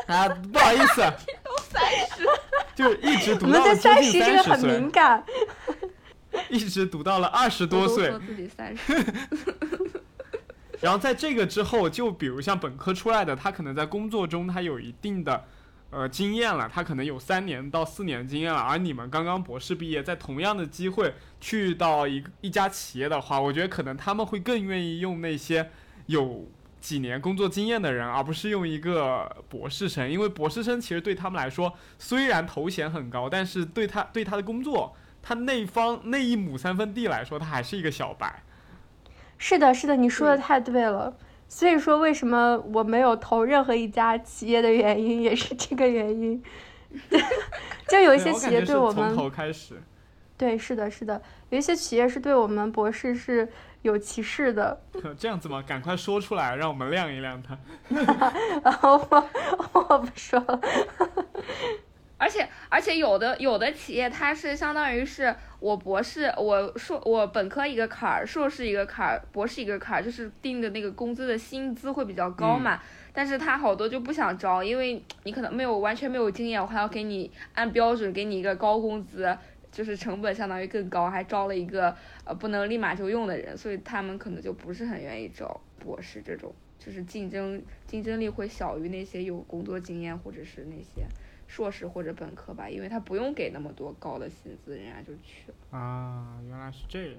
[0.08, 1.00] 啊，不好意思，
[1.42, 2.26] 都三十，
[2.76, 5.24] 就一直读到了三十这个很敏感，
[6.50, 8.92] 一直读到了二十多岁，说自己三十，
[10.82, 15.46] 然后在这个之后，就比如像本科出来的，他可能在工作中他有一定的
[15.94, 25.70] 呃经验了，他可能有三年到四年经验了，而你们刚刚博士毕业，在同样的机会去到一一家企业的话，我觉得可能他们会更愿意用那些
[26.06, 26.48] 有
[26.80, 38.42] 几年工作经验的人，而不是用一个博士生，因为博士生其实对他们来说虽然头衔很高，但是对他对他的工作，他那方那一亩三分地来说，他还是一个小白。
[39.38, 41.16] 是的，是的，你说的太对了。
[41.56, 46.42] 所以说，为什么我没有投任何一家企业的原因，也是这个原因。
[47.86, 49.80] 就有一些企业对我们，从头开始。
[50.36, 53.48] 对，是的，是的，有一些企业是对我们博士是
[53.82, 54.82] 有歧视的。
[55.16, 55.62] 这样子吗？
[55.64, 57.56] 赶快说出来，让我们亮一亮他。
[58.64, 59.28] 然 后我
[59.88, 60.60] 我不说了。
[62.24, 72.80] 而且而且有的有的企业它是相当于是我博士我硕我本科一个坎儿，硕士一个坎儿，博士一个坎儿，就是定的那个工资的薪资会比较高嘛。
[73.12, 79.36] 但是他好多就不想招，因为你可能没有完全没有经验，我还要给你按标准给你一个高工资，
[79.70, 81.94] 就是成本相当于更高，还招了一个
[82.24, 91.06] 呃不能立马就用的人，所以他们可能就不是很愿意招博士这种，就是竞争竞争力会小于那些有工作经验或者是那些。
[91.54, 95.78] 硕士或者本科吧，因为他不用给那么多高的薪资，人家就去了。
[95.78, 97.14] 啊，原来是这样。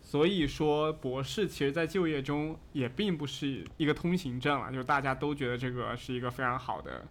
[0.00, 7.04] 所以说，博士其实在就业中也并不是一个通行证了，就是大家都觉得这个是一个非常好的，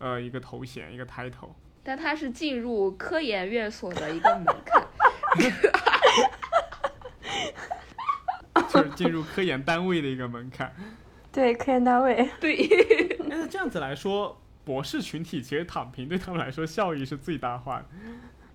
[0.00, 1.48] 呃，一个头衔，一个 title。
[1.82, 4.86] 但它是进入科研院所的一个门槛。
[8.68, 10.70] 就是进入科研单位的一个门槛。
[11.32, 12.28] 对，科研单位。
[12.38, 12.68] 对。
[13.26, 14.38] 那这样子来说。
[14.64, 17.84] 博士群体其实躺平对他们来说效益是最大化的，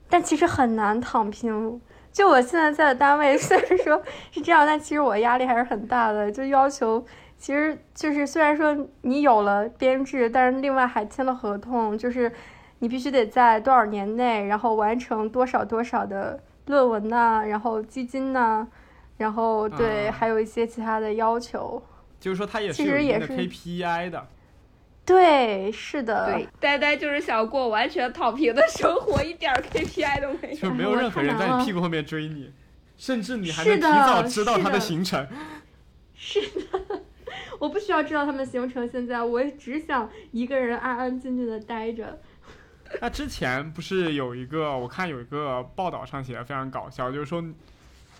[0.09, 1.81] 但其实很难躺平。
[2.13, 4.01] 就我现在在的单位，虽然说
[4.31, 6.31] 是这样，但其实我压力还是很大的。
[6.31, 7.05] 就要求，
[7.37, 12.31] 其实就是虽然说你有了编制，但是另外还签了合同，就是
[12.79, 18.65] 你必须得在多少年内，然后完成多少多少的论文呐，然后基金呐，
[19.17, 21.83] 然后对，还有一些其他的要求。
[22.19, 24.27] 就是说，它也是有一定的 KPI 的。
[25.07, 26.25] 对，是的。
[26.25, 30.55] 对，呆呆就是想过完全躺平的生活，一点 KPI 都没有。
[30.55, 32.51] 就没有任何人在你屁股后面追你，
[32.97, 35.25] 甚至你还能提早知道他的行程。
[36.13, 37.01] 是的，
[37.57, 38.85] 我不需要知道他们行程。
[38.89, 42.19] 现在我只想一个人安安静静的待着。
[43.01, 47.41] 那之前不是有一个，我看有一个报道上写的非常搞笑，就是说。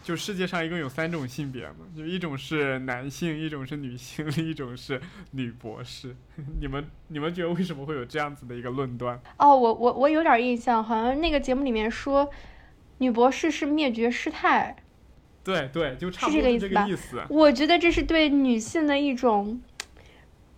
[0.07, 5.01] 就世界上一共有三种性别嘛，就一种是男性，一种是女性，另一种是
[5.31, 6.15] 女博士。
[6.61, 9.19] 你们你们觉得为什么会有这样子的一个论断？
[9.37, 12.31] 哦，我我我有点印象，好像那个节目里面说，
[12.99, 14.77] 女博士是灭绝师太。
[15.43, 17.21] 对对，就差不多是这个意思。
[17.27, 19.61] 我觉得这是对女性的一种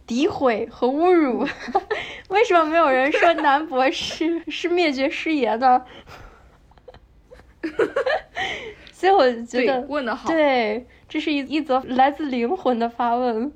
[0.06, 1.40] 诋毁和侮辱。
[2.30, 5.84] 为什么没有人说男博士是灭绝师爷呢？
[9.00, 13.50] 所以我觉得问的好，对，这是一一则来自灵魂的发问。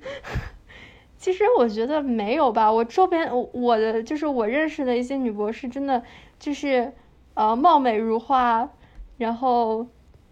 [1.20, 6.02] 其实我觉得没有吧，我周边我我的就是我认识的一些女博士，真的
[6.40, 6.94] 就是
[7.34, 8.70] 呃貌美如花，
[9.18, 9.86] 然后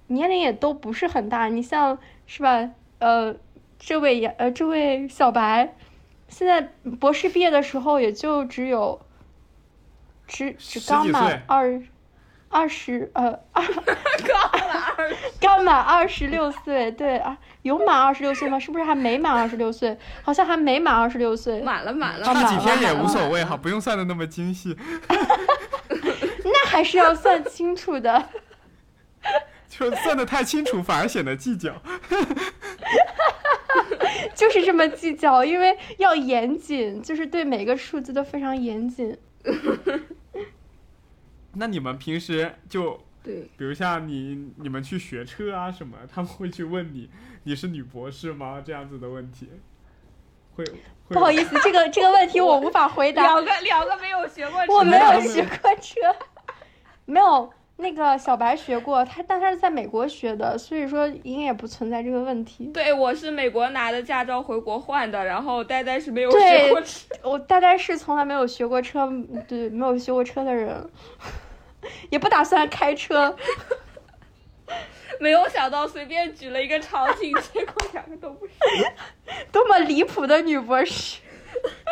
[0.07, 1.49] 年龄也都不是很大。
[1.49, 2.71] 你像是吧？
[2.99, 3.35] 呃，
[3.77, 5.75] 这位呃这位小白，
[6.29, 6.69] 现在
[7.01, 9.01] 博士毕业的时候也就只有
[10.25, 11.81] 只只刚满二。
[12.51, 18.59] 二十呃， 刚满二，刚满二十六岁，对啊，有满二十六岁吗？
[18.59, 19.97] 是不是还没满二十六岁？
[20.21, 21.61] 好像还没满二十六岁。
[21.61, 22.25] 满了，满了。
[22.25, 24.75] 差几天也无所谓哈，不用算的那么精细。
[26.43, 28.29] 那还是要算清楚的。
[29.69, 31.71] 就算的太清楚，反而显得计较。
[34.35, 39.17] 就是这么计较，因为要严谨，就是对每个数字都非常严谨。
[41.53, 47.09] 那你们平时就对，比如像你你们去学车啊什么，他们会去问你
[47.43, 48.61] 你是女博士吗？
[48.65, 49.49] 这样子的问题，
[50.55, 50.63] 会
[51.09, 53.21] 不好意思，这个这个问题我无法回答。
[53.23, 55.21] 两个两个没有学过车，我没有。
[55.21, 55.95] 学过车，
[57.05, 62.65] 没有那个小白学过，他但他是在美国学的，所以说应该也不存在这个问题。
[62.73, 69.11] 对，我是美国拿的驾照回国换的，然后呆呆是没有学过车，我呆呆是从来没有学过车，
[69.47, 70.89] 对，没有学过车的人。
[72.11, 73.35] 也不打算开车，
[75.19, 78.53] 没有想到随便举了一个场景， 结果两个都不是，
[79.51, 81.19] 多么离谱的女博士！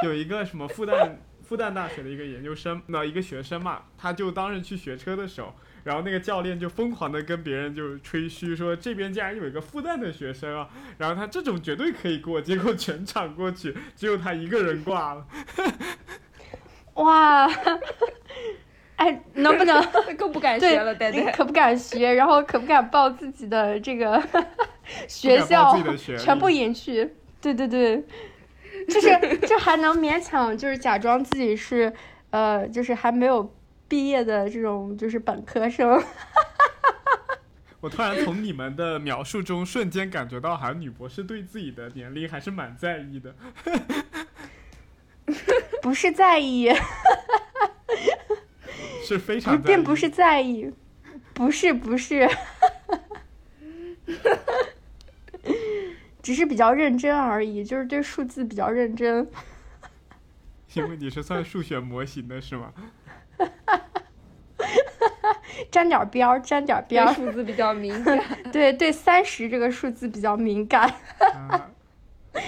[0.04, 15.26] 有一个什么复旦复旦大学的一个研究生，那一个学生嘛，他就当时去学车的时候，然后那个教练就疯狂的跟别人就吹嘘说这边竟然有一个复旦的学生啊，然后他这种绝对可以过，结果全场过去只有他一个人挂了。
[16.96, 17.50] 哇，
[18.98, 19.82] 哎，能不能
[20.18, 21.32] 更不敢学了，呆呆。
[21.32, 24.22] 可不敢学，然后可不敢报自己的这个
[25.08, 27.14] 学校自己的学，全部隐去。
[27.42, 28.04] 对对对，
[28.90, 31.94] 就是就还能勉强就是假装自己是
[32.32, 33.50] 呃，就是还没有
[33.90, 36.02] 毕业的这种就是本科生。
[37.82, 43.34] 我突然从你们的描述中瞬间感觉到，好像女博士对自己的年龄还是蛮在意的。
[45.82, 46.70] 不是在意，
[49.02, 50.70] 是非常并不是在意，
[51.34, 52.30] 不是不是，
[56.22, 59.26] 只是比较认真而已，就是对数字比较认真。
[60.74, 62.74] 因为你是算数学模型的是吗？
[65.72, 68.20] 沾点边儿，沾点边儿，数字比较敏感，
[68.52, 70.90] 对 对，三十这个数字比较敏感。
[71.34, 71.70] 啊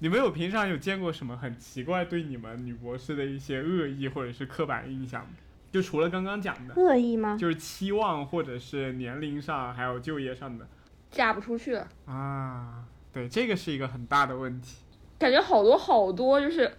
[0.00, 5.30] 你们有平常有见过什么很奇怪对你们女博士的一些恶意或者是刻板印象吗？
[5.72, 7.36] 就除了刚刚讲的，恶意吗？
[7.36, 10.66] 就是期望或者是年龄上还有就业上的
[11.10, 11.78] 嫁不出去。
[12.06, 14.76] 啊，对，这个是一个很大的问题。
[15.18, 16.72] 感觉好多好多就是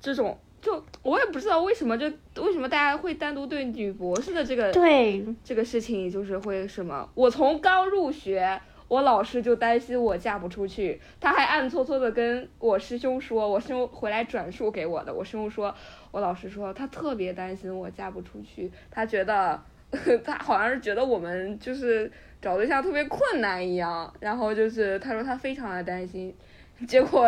[0.00, 2.06] 这种，就我也不知道为什么，就
[2.40, 7.06] 为什么大家会单独对女博士的这个对，这个事情就是会什么？
[7.14, 15.74] 我从刚入学，我老师就担心我嫁不出去，他还暗搓搓的跟我师兄说，我师兄回来转述给我的，我师兄说，
[16.12, 19.60] 我老师说他特别担心我嫁不出去，他觉得
[20.24, 22.08] 他好像是觉得我们就是
[22.40, 26.32] 找对象特别困难一样，然后就是他说他非常的担心，
[26.86, 27.26] 结果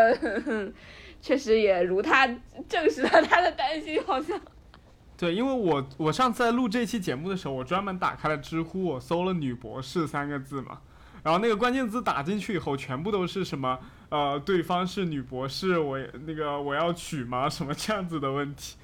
[1.24, 2.26] 确实也如他
[2.68, 4.38] 证实了他的担心，好像。
[5.16, 10.80] 对，因为我我上次在录这期节目的时候，我专门打开了知乎，我搜了“女博士”三个字嘛，
[11.22, 13.78] 然后那个关键字打进去以后，全部都是什么
[14.10, 17.48] 呃，对方是女博士，我那个我要娶吗？
[17.48, 18.76] 什么这样子的问题。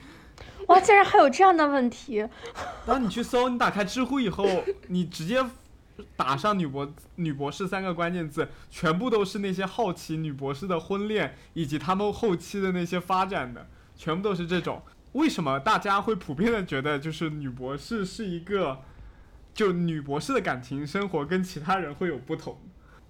[0.69, 2.27] 哇，竟然还有这样的问题！
[2.87, 4.47] 当你去搜，你打开知乎以后，
[4.89, 5.45] 你直接
[6.17, 14.83] 打上女博女博士三个关键字，全部都是那些好奇女博士的婚恋以及他们后期的那些发展的，全部都是这种。
[15.13, 18.81] 为什么大家会普遍的觉得，就是女博士是一个，
[19.53, 22.57] 就女博士的感情生活跟其他人会有不同？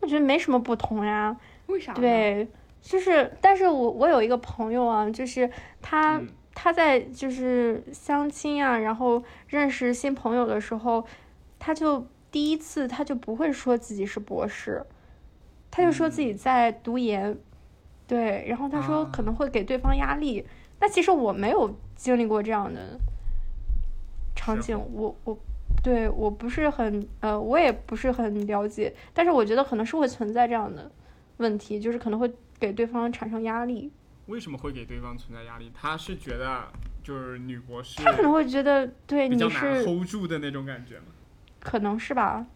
[0.01, 1.37] 我觉得没什么不同呀。
[1.67, 2.49] 为啥？，对，
[2.81, 5.51] 就是，但是我我有一个朋友啊，就是
[5.83, 11.03] 他、嗯他在就是相亲啊，然后认识新朋友的时候，
[11.59, 14.85] 他就第一次他就不会说自己是博士，
[15.71, 17.37] 他就说自己在读研，
[18.07, 20.47] 对，然后他说可能会给对方压力。
[20.79, 22.99] 那其实我没有经历过这样的
[24.35, 25.39] 场景，我我
[25.83, 30.91] 对我不是很呃，我也不是很了解，但是我觉得可能是会存在这样的
[31.37, 33.93] 问题，就是可能会给对方产生压力，
[34.27, 35.71] 为什么会给对方存在压力？
[35.75, 36.69] 他是觉得
[37.03, 41.07] 就是女博士他可能会觉得对你是 hold 住的那种感觉吗？
[41.61, 42.47] 可能是吧，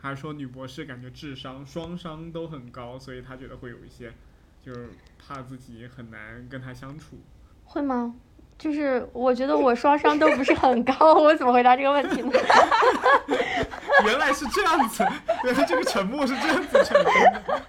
[0.00, 4.12] 还是说女博士感觉智商双商都很高，所以她觉得会有一些，
[4.60, 7.18] 就是怕自己很难跟他相处。
[7.64, 8.14] 会吗？
[8.56, 12.32] 就是我觉得我 双商都不是很高，我怎么回答这个问题呢？
[14.06, 15.04] 原来是这样子，
[15.44, 17.42] 原来这个沉默是这样子产生的。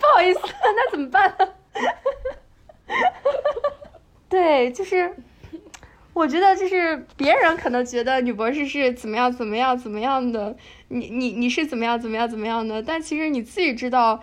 [0.00, 1.48] 不好意思，那怎么办呢？
[4.28, 5.14] 对，就是
[6.14, 10.56] 我觉得就是别人可能觉得女博士是怎么样怎么样怎么样的，
[10.88, 14.22] 你你你是怎么样怎么样怎么样的，但其实你自己知道，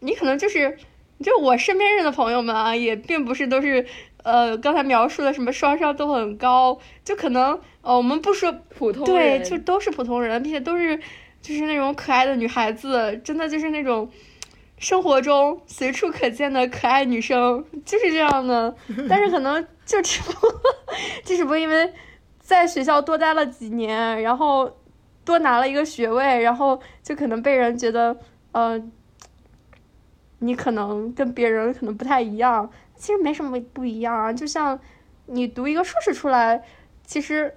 [0.00, 0.76] 你可能就是
[1.20, 3.86] 就我身边认的朋友们啊，也并不是都是
[4.24, 10.98] 呃刚才描述的什么双商都很高，就可能呃我们不说普通对，就都是普通人，并且都是
[11.40, 14.10] 就是那种可爱的女孩子，真的就是那种
[14.84, 18.76] 生活中随处可见的可爱女生，就是这样的。
[19.08, 20.54] 但是可能就只不过，
[21.24, 21.90] 就只不过因为
[22.38, 24.70] 在学校多待了几年，然后
[25.24, 28.14] 多拿了一个学位，然后就可能被人觉得，
[28.52, 28.78] 呃，
[30.40, 32.70] 你可能跟别人可能不太一样。
[32.94, 34.78] 其实没什么不一样啊，就像
[35.24, 36.62] 你读一个硕士出来，
[37.06, 37.56] 其实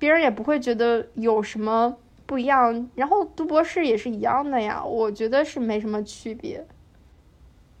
[0.00, 1.96] 别人也不会觉得有什么
[2.26, 2.90] 不一样。
[2.96, 6.66] 然后读博士也是一样的呀，我觉得是没什么区别。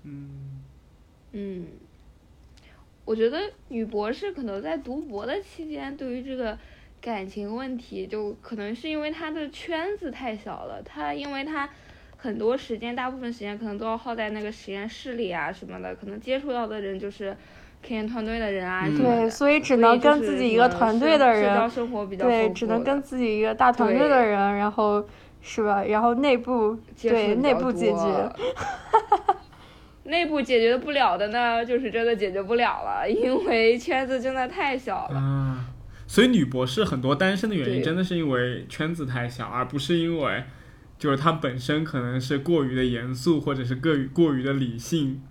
[0.04, 0.62] 嗯，
[1.32, 1.66] 嗯，
[3.04, 6.56] 我觉得女博士可能在读博的期间，对于这个
[7.00, 11.68] 感情问题，就可能是因为她的圈子太小了，她因为她
[12.16, 17.36] 很多时间，大部分时间可能都要耗在那个实验室里啊什么的，可能接触到的人就是
[17.82, 18.86] 科研团队的人啊。
[18.88, 25.06] 对，所以只能跟自己一个团队的人，社交生活比较对，只能跟自己一个大团队的人，然后
[25.40, 25.82] 是吧？
[25.84, 28.32] 然后内部对内部解决。
[30.04, 35.18] 内部解决不了的呢，就是真的解决不了了，因为圈子真的太小了。
[35.18, 35.64] 啊，
[36.06, 40.44] 所以女博士很多单身的原因，真的是因为圈子太小，而不是因为
[40.96, 45.22] 就是她本身可能是过于的严肃，或者是过于过于的理性，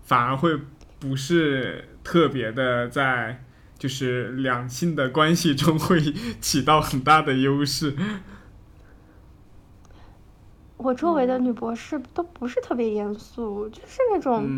[0.00, 0.56] 反而会
[1.04, 3.44] 不是特别的在
[3.78, 6.00] 就是两性的关系中会
[6.40, 7.94] 起到很大的优势。
[10.78, 14.48] 我周围的女博士都不是特别严肃，就是那种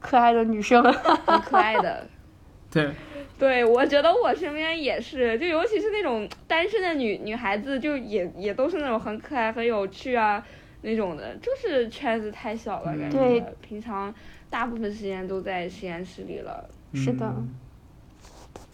[0.00, 2.08] 可爱的女生，很可爱的。
[2.72, 2.94] 对，
[3.38, 10.42] 对我觉得我身边也是，就尤其是那种单身的女女孩子，就也也都是那种很可爱、很有趣啊
[10.82, 14.14] 那种的，就是圈子太小了，感觉平常
[14.50, 16.68] 大部分时间都在实验室里了。
[16.92, 17.34] 是的。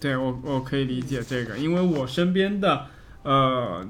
[0.01, 2.87] 对我我可以理解这个，因为我身边的
[3.22, 3.87] 呃。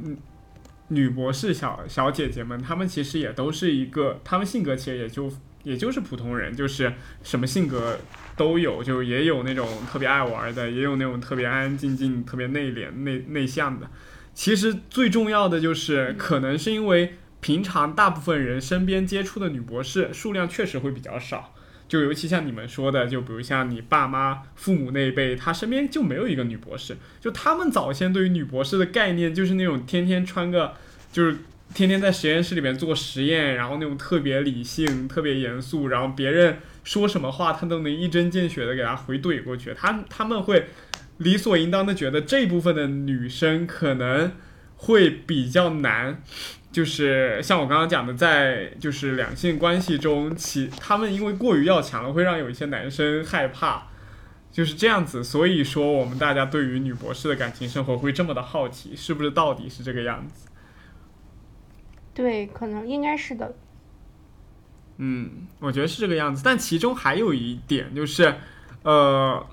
[0.89, 5.29] 女博士小小姐姐们，她们其实也都是一个，她们性格其实也就
[5.65, 6.93] 也就是普通人，就是
[7.25, 7.99] 什么性格
[8.37, 13.91] 都有，就也有那种特别爱玩的，也有那种特别安安静静、特别内敛、内内向的。
[14.33, 21.53] 其实最重要的就是，可能是因为平常大部分人身边接触的女博士数量确实会比较少，
[21.89, 30.75] 就尤其像你们说的，就比如像你爸妈、父母那一辈，他身边就没有一个女博士，就他们早先对于女博士的概念就是那种天天穿个。
[31.13, 31.39] 就是
[31.73, 39.73] 天天在实验室里面做实验，然后那种特别理性、特别严肃，然后别人说什么话，他都能一针见血的给他回怼过去。
[39.75, 40.67] 他他们会
[41.17, 44.33] 理所应当的觉得这部分的女生可能
[44.75, 46.23] 会比较难，
[46.77, 53.85] 就是像我刚刚讲的，在就是两性关系中，其他们因为过于要强了，会让有一些男生害怕，
[54.53, 55.25] 就是这样子。
[55.25, 60.49] 所以说，我们大家对于女博士的感情生活会这么的好奇，是不是到底是这个样子？
[62.13, 63.55] 对，可能应该是的。
[64.99, 66.43] 嗯，我觉得是这个样子。
[66.45, 68.35] 但其中还有一点就是，
[68.83, 69.47] 呃，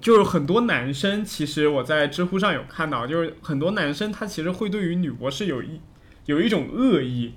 [0.00, 5.80] 就是很多男生，其实我在知乎上有看到，就是很多男生他其实会对于女博士有一
[6.26, 7.34] 有一种恶意，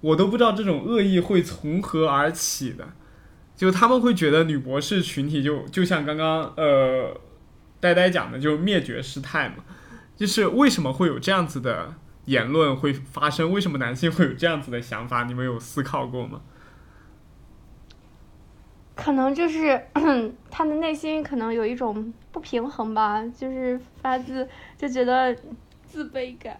[0.00, 2.88] 我都不知道这种恶意会从何而起的。
[3.56, 7.20] 就他们会觉得女博士群体就就像刚刚呃
[7.80, 9.56] 呆呆讲的，就灭绝师太嘛，
[10.16, 11.94] 就是为什么会有这样子的？
[12.26, 15.24] 言论会发生，为什么男性会有这样子的想法？
[15.24, 16.40] 你们有思考过吗？
[18.94, 19.78] 可能就是
[20.50, 25.36] 他的内心可能有一种不平衡吧，就是发自就觉得
[25.86, 26.58] 自卑感。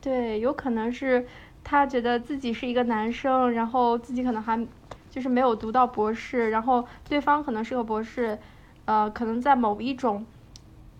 [0.00, 1.26] 对，有可能是
[1.62, 4.66] 他觉得自己是一个男生，然后自己可能还
[5.10, 8.38] 就是没有读到博士，然后对方可能是个博士，
[8.84, 10.24] 呃，可能在某一种。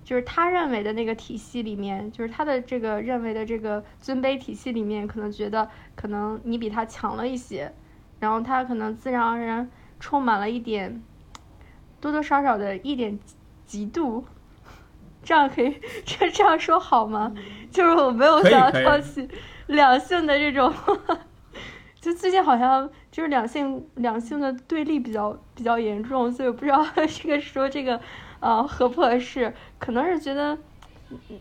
[0.04, 7.70] 就是他认为的那个体系里面，就是他的这个认为的这个尊卑体系里面，可能觉得可能你比他强了一些，
[8.18, 9.70] 然后他可能自然而然
[10.00, 11.02] 充满了一点
[12.00, 13.20] 多多少少的一点
[13.68, 14.24] 嫉妒，
[15.22, 17.32] 这样可以 这这样说好吗？
[17.70, 19.28] 就是我没有想要挑起
[19.66, 20.72] 两性的这种，
[22.00, 28.00] 就最近好像就是两性两性的对立比较比较严重，所以我不知道这个说这个。
[28.40, 29.52] 呃，合不合适？
[29.80, 30.56] 可能是觉得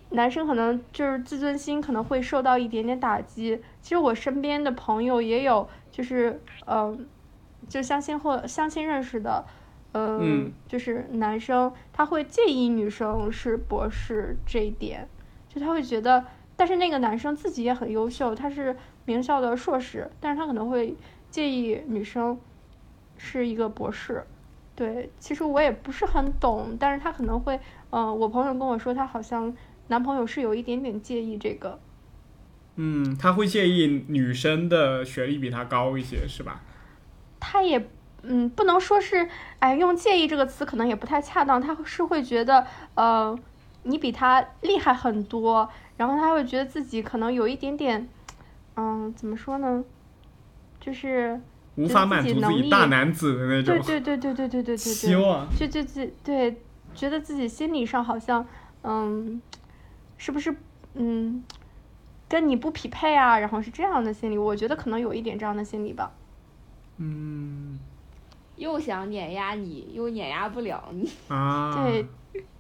[0.10, 3.62] 男生可能就是自尊心可能会受到一点点打击。
[3.84, 7.08] 其实我身边的朋友也有，就是嗯，
[7.70, 9.46] 就相亲或相亲认识的，
[10.20, 15.08] 嗯，就是男生他会介意女生是博士这一点，
[15.50, 16.26] 就他会觉得，
[16.56, 18.76] 但是那个男生自己也很优秀，他是
[19.06, 20.96] 名校的硕士，但是他可能会
[21.30, 22.40] 介意女生
[23.18, 24.24] 是一个博士。
[24.76, 29.56] 对，其实我也不是很懂，但是他可能会，嗯，我朋友跟我说，他好像
[29.88, 31.80] 男朋友是有一点点介意这个。
[32.76, 36.62] 嗯，他会介意女生的学历比他高一些，是吧？
[37.40, 37.90] 他也，
[38.24, 39.28] 嗯，不能说是，
[39.60, 41.62] 哎，用介意这个词可能也不太恰当。
[41.62, 42.66] 他是会觉得，
[42.96, 43.38] 呃，
[43.84, 48.08] 你比他厉害很多，然后他会觉得自己可能有一点点，
[48.76, 49.84] 嗯，怎么说呢？
[50.80, 51.40] 就是。
[51.78, 56.60] 无法满足自己大男子的那种，对对对对对对对对对，希望就就就对，
[56.96, 58.44] 觉得自己心理上好像，
[58.82, 59.40] 嗯，
[60.18, 60.56] 是不是
[60.96, 61.44] 嗯，
[62.28, 63.38] 跟你不匹配啊？
[63.38, 66.12] 然后是这样的心理，我觉得可能有一点这样的心理吧。
[66.98, 67.78] 嗯，
[68.58, 71.10] 又想碾压你，又碾压不了你。
[71.30, 72.06] 啊， 对，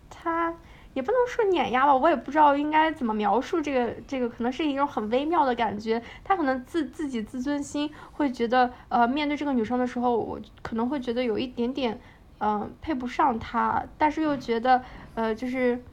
[0.09, 0.53] 他
[0.93, 6.01] 也不能说碾压吧，我也不知道应该怎么描述这个，这个可能是一种很微妙的感觉。
[6.23, 11.99] 他可能自自己自尊心会觉得，呃，面对这个女生的时候，我可能会觉得有一点点，
[12.39, 14.81] 嗯，配不上她，但是又觉得，
[15.15, 15.83] 呃，就是，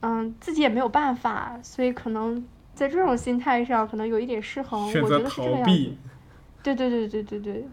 [0.00, 4.86] 嗯，自己也没有办法，所以可能在这种心态上，可能有一点失衡。
[5.02, 5.96] 我觉得是这个样子。
[6.62, 7.68] 对对对对对对，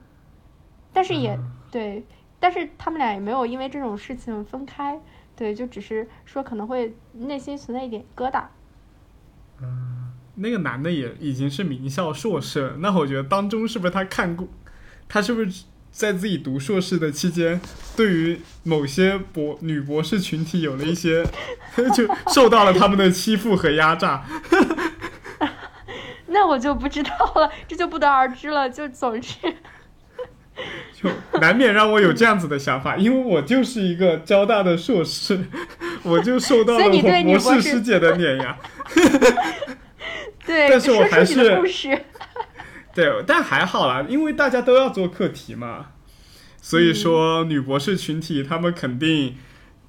[0.95, 1.37] 但是也
[1.69, 2.03] 对，
[2.39, 4.99] 但是他们俩也没有因为这种事情分开。
[5.35, 8.45] 对，就只是说可能会内心存在一点疙瘩。
[9.61, 14.47] 嗯，那个男的也已经是名校硕士了，那我觉得当中是不是他看过，
[15.09, 17.59] 他是不是在自己读硕士的期间，
[17.97, 21.25] 对于某些博女博士群体有了一些
[21.93, 24.23] 就受到了他们的欺负和压榨。
[26.27, 28.69] 那我就不知道了，这就不得而知了。
[28.69, 29.35] 就总之。
[30.95, 31.09] 就
[31.41, 35.37] 难免让我有这样子的想法， 因为我就是一个交大的硕士，
[36.03, 38.57] 我就受到了我博士师姐的碾压。
[40.45, 41.35] 对， 但是我还是
[42.93, 45.87] 对，但还好啦，因为大家都要做课题嘛，
[46.61, 49.35] 所以说女博士群体他们肯定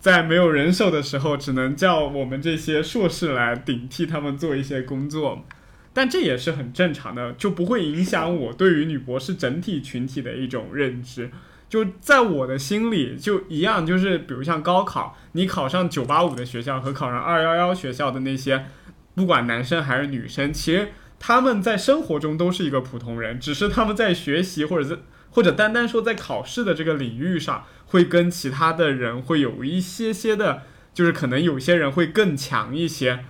[0.01, 5.45] 在没有人手的时候，只能叫我们这些硕士来顶替他们做一些工作。
[5.97, 11.31] 但这也是很正常的，就不会影响我对于女博士整体群体的一种认知。
[11.71, 18.67] 就在我的心里，就一样，就是比如像高考，你考上九八五的学校和考上二幺幺学校的那些，
[19.15, 33.25] 不管男生还是女生，其实他们在生活中都是一个普通人，只是他们在学习或者在或者单单说在考试的这个领域上，会跟其他的人会有一些些的，就是可能有些人会更强一些。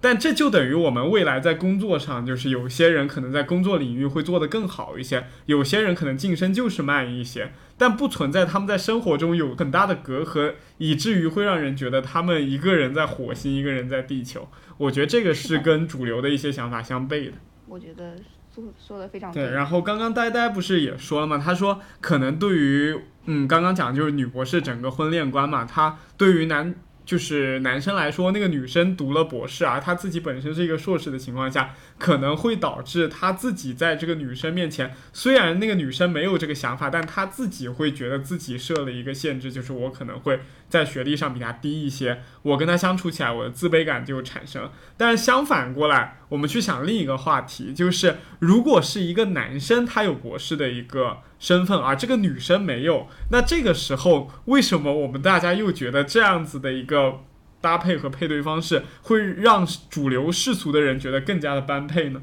[0.00, 14.48] 但这就等于我们未来在工作上，就是有些人可能在工作领域会做得更好一些，有些人可能晋升就是慢一些，但不存在他们在生活中有很大的隔阂，以至于会让人觉得他们一个人在火星，一个人在地球。
[14.76, 17.32] 我觉得这个是跟主流的一些想法相悖的。
[17.66, 18.14] 我觉得
[18.54, 19.50] 说说的非常对。
[19.50, 21.42] 然后刚刚呆呆不是也说了吗？
[21.44, 22.96] 他说可能对于
[23.26, 26.76] 嗯，刚刚讲就是女博士整个婚恋观嘛，他对于男。
[27.08, 40.38] 就是男生来说，那个女生读了博士啊，她自己本身是一个硕士的情况下，可能会导致他自己在这个女生面前，虽然那个女生没有这个想法，但她自己会觉得自己设了一个限制，就是我可能会
[40.68, 44.70] 在学历上比他低一些，我跟他相处起来，我的自卑感就产生。
[44.96, 51.18] 但是相反过来，我们去想另一个话题，就是如果是一个男生，他有博士的一个。
[51.40, 57.20] 身份，而这个女生没有，那这个时候为什么我们大家又觉得这样子的一个
[57.60, 62.22] 搭配和配对方式会让主流世俗的人觉得更加的般配呢？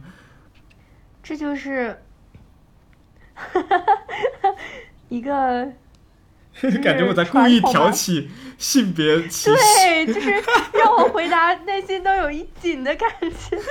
[1.24, 2.02] 这就是
[5.08, 5.72] 一个
[6.82, 10.32] 感觉我在故意挑起性别歧视，对，就是
[10.74, 13.58] 让我回答内心都有一紧的感觉。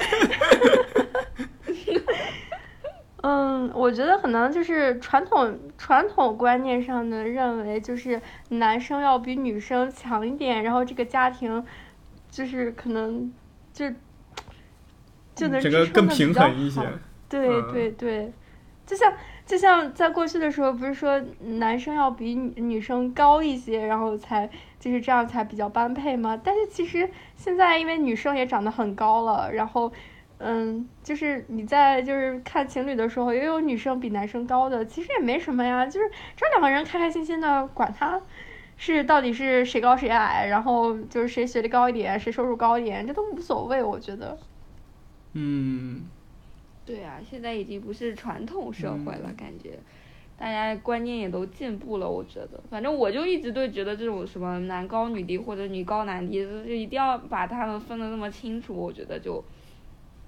[3.27, 8.21] 嗯，我觉得可能就是传统传统观念上的认为，就是
[8.51, 11.65] 男生要比女生强一点，然后这个家庭
[12.31, 13.33] 就是可能
[13.73, 13.89] 就
[15.35, 16.43] 就能支撑的比较
[16.83, 16.87] 好。
[17.31, 18.31] 对对对，
[18.87, 19.11] 就像
[19.47, 26.41] 就像在过去的时候，不是说男生要比女生高一些，然后才就是这样才比较般配吗？
[26.43, 29.93] 但是其实现在因为女生也长得很高了，然后。
[30.39, 38.21] 嗯，就是你在就是看情侣的时候，也有女生比男生高的，其实也没什么呀，就是这两个人开开心心的，管他
[38.77, 44.37] 是到底是谁高谁矮，然后就是谁学历高一点，谁收入高一点，这都无所谓，我觉得。
[45.35, 46.03] 嗯，
[46.85, 49.79] 对啊，现在已经不是传统社会了，感觉
[50.39, 59.43] 大家观念也都进步了，我觉得，反正我就一直都觉得这种什么男高女低或者女高男低，就一定要把他们分得那么清楚，我觉得就。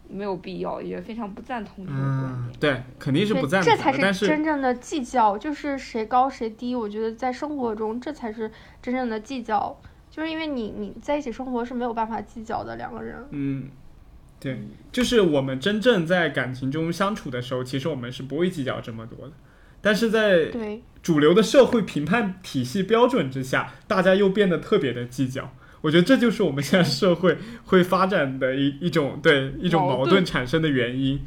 [0.09, 2.61] 没有必要，也非常不赞同这个观点。
[2.61, 3.69] 对，肯定是不赞同。
[3.69, 6.77] 这才是真正的计较，就是谁高谁低。
[6.77, 8.49] 我觉得在生活中，这才是
[8.81, 9.77] 真正的计较。
[10.09, 13.17] 就是因为你你在一起生活是没有办法计较的两个人。
[13.31, 13.69] 嗯，
[14.39, 14.59] 对，
[14.93, 19.33] 就是我们真正在感情中相处的时候，其实我们是不会计较这么多的。
[19.81, 20.51] 但是在
[21.03, 25.55] 主流的社会评判体系标准之下，大家又变得特别的计较。
[25.83, 31.21] 我觉得这就是我们现在社会会发展的一一种对一种矛盾产生的原因，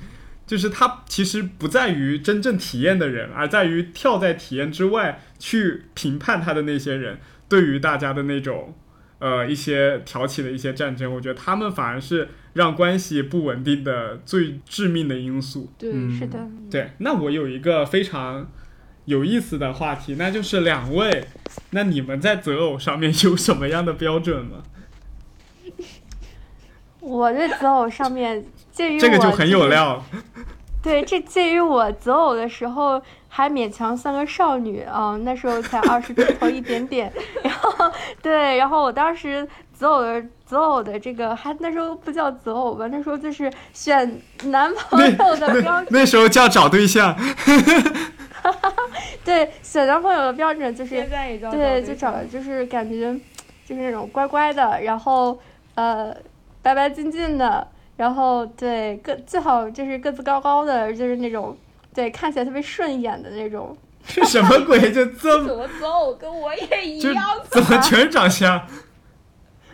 [0.45, 8.75] 就是它其实不在于真正体验的人，而在于跳在体验之外去评判他的那些人对于大家的那种
[9.19, 15.71] 呃一些挑起的一些战争，我觉得他们反而是让关系不稳定的最致命的因素。
[15.77, 16.47] 对，是的。
[16.69, 18.47] 对，那我有一个非常。
[19.05, 21.25] 有意思的话题，那就是两位，
[21.71, 24.61] 那你们在择偶上面有什么样的标准吗？
[26.99, 30.05] 我对择偶上面，介于这个就很有料。
[30.83, 37.11] 对，这介于我择偶的时候还勉强算个少女啊，那时候才二十出头一点点。
[37.43, 37.91] 然后
[38.21, 39.47] 对，然后我当时
[39.79, 45.87] 择偶的择偶的这个还那时候不叫择偶吧，那时候就是选男朋友的标准。
[45.89, 47.15] 那时候叫找对象。
[49.23, 51.01] 对，选男朋友的标准就是
[51.49, 53.13] 对，就找就是感觉
[53.65, 55.39] 就是那种乖乖的，然后
[55.75, 56.13] 呃
[56.61, 57.65] 白白净净的。
[57.95, 61.57] 然后对个最好就是个子高高的，就是那种
[61.93, 63.77] 对看起来特别顺眼的那种。
[64.05, 64.91] 什么鬼？
[64.91, 65.47] 就这么？
[65.47, 66.13] 怎么走？
[66.15, 67.23] 跟我也一样。
[67.49, 68.61] 怎么全是长相？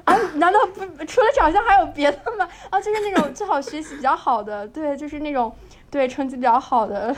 [0.05, 0.15] 啊？
[0.35, 2.47] 难道不除了长相还有别的吗？
[2.69, 5.55] 啊，就是那种最好学习比较好的，对，就是那种
[5.91, 7.15] 对成绩比较好的。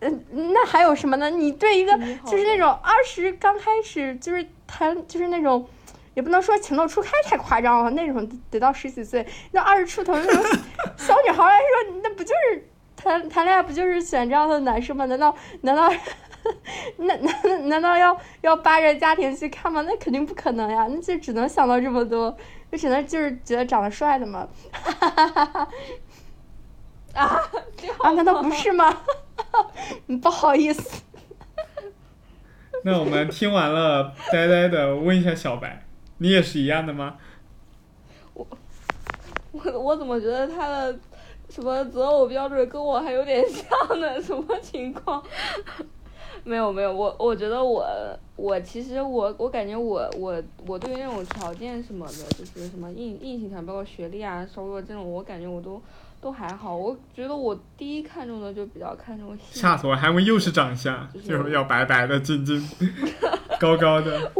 [0.00, 1.30] 嗯，那还有什么呢？
[1.30, 1.92] 你对一个
[2.26, 5.68] 就是那种二十刚开始就是谈就是那种。
[6.14, 10.44] 也不能说情窦初开太夸张了，那种得到十几岁，那二十出头那种
[10.94, 15.06] 小女孩来说，那不就是谈谈恋爱不就是选这样的男生吗？
[15.06, 15.90] 难道难道
[16.98, 17.32] 难难
[17.68, 19.82] 难道要要扒着家庭去看吗？
[19.82, 22.36] 那肯定不可能呀，那就只能想到这么多，
[22.70, 24.48] 就只能就是觉得长得帅的嘛。
[27.14, 27.40] 啊
[28.00, 28.10] 啊？
[28.12, 29.02] 难道不是吗？
[30.22, 31.02] 不好意思。
[32.84, 35.84] 那我们听完了呆呆的，问一下小白。
[36.18, 37.16] 你也是一样的吗？
[38.34, 38.46] 我
[39.52, 40.98] 我我怎么觉得他的
[41.50, 43.68] 什么择偶标准跟我还有点像
[44.00, 44.20] 呢？
[44.22, 45.22] 什么情况？
[46.44, 47.86] 没有没有，我我觉得我
[48.36, 55.80] 我其实我我感觉我我我对于那种条件什么的，就是什么硬硬性条件，包括学历啊、收入这种，我感觉我都
[56.20, 56.76] 都还好。
[56.76, 59.36] 我觉得我第一看中的就比较看重。
[59.50, 59.94] 吓死我！
[59.94, 62.68] 还以为又是长相，就是要白白的、净净、
[63.60, 64.32] 高高的。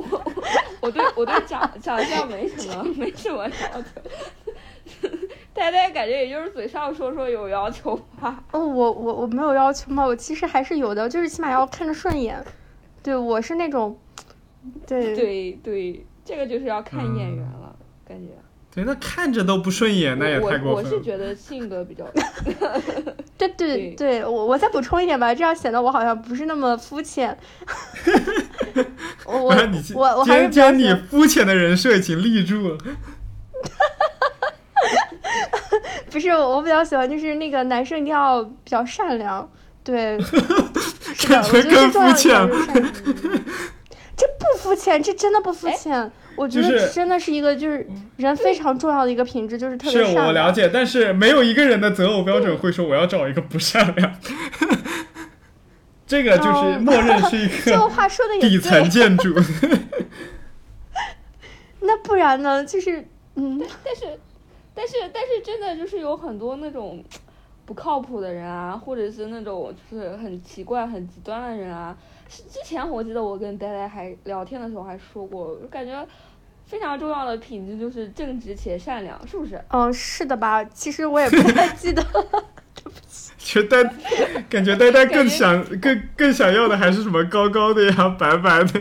[0.81, 5.09] 我对我对长长相没什么没什么要求，
[5.55, 8.43] 呆呆感觉也就是嘴上说说有要求吧。
[8.53, 12.43] 哦，我我我没有要求嘛，我其实还是有的，就是起码要看着顺眼。
[13.03, 13.99] 对，我是那种，
[14.87, 17.75] 对对对，这个就是要看眼缘了，
[18.07, 18.29] 感觉。
[18.75, 20.73] 对，那看着都不顺眼，那也太过分了。
[20.73, 22.07] 我是觉得性格比较。
[23.37, 27.37] 对对对，我我再补充一点吧，这样显得我好像不是那么肤浅。
[29.27, 29.55] 我我
[29.95, 32.79] 我我还是将你肤浅的人设已经立住了。
[36.11, 39.49] 不是，我比较喜欢就是那个男生一定要比较善良，
[39.83, 40.19] 对。
[41.29, 42.33] 感觉更肤浅。
[44.17, 46.11] 这不肤浅，这真的不肤浅。
[46.37, 50.25] 我觉得真的是一个就是人非常重要的一个品质，就是特别善良。
[50.25, 54.15] 是我了解，但是没有一个人的择偶标准会说我要找一个不善良。
[56.07, 59.35] 这个就是默认是一个这话说的底层建筑。
[61.81, 62.65] 那不然呢？
[62.65, 63.05] 就是
[63.35, 64.19] 嗯，但是
[64.75, 67.03] 但是但是真的就是有很多那种
[67.65, 71.97] 不靠谱的人啊，或者是那种就是很奇怪、很极端的人啊。
[72.29, 76.07] 之前我记得我跟呆呆还聊天的时候还说过，我感觉
[76.65, 79.63] 非常重要的品质就是正直且善良，是不是？
[79.69, 80.65] 嗯，是的吧？
[80.65, 83.33] 其实我也不太记得，对不起。
[83.39, 83.85] 觉呆，
[84.49, 88.81] 感觉呆呆更想更更想要的还是什么高高的呀，白白的，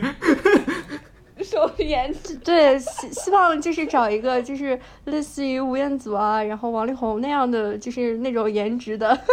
[1.43, 2.35] 收颜值。
[2.37, 9.19] 对，希希望就是找一个就是类似于吴彦祖啊，然后王力宏那样的，就是那种颜值的。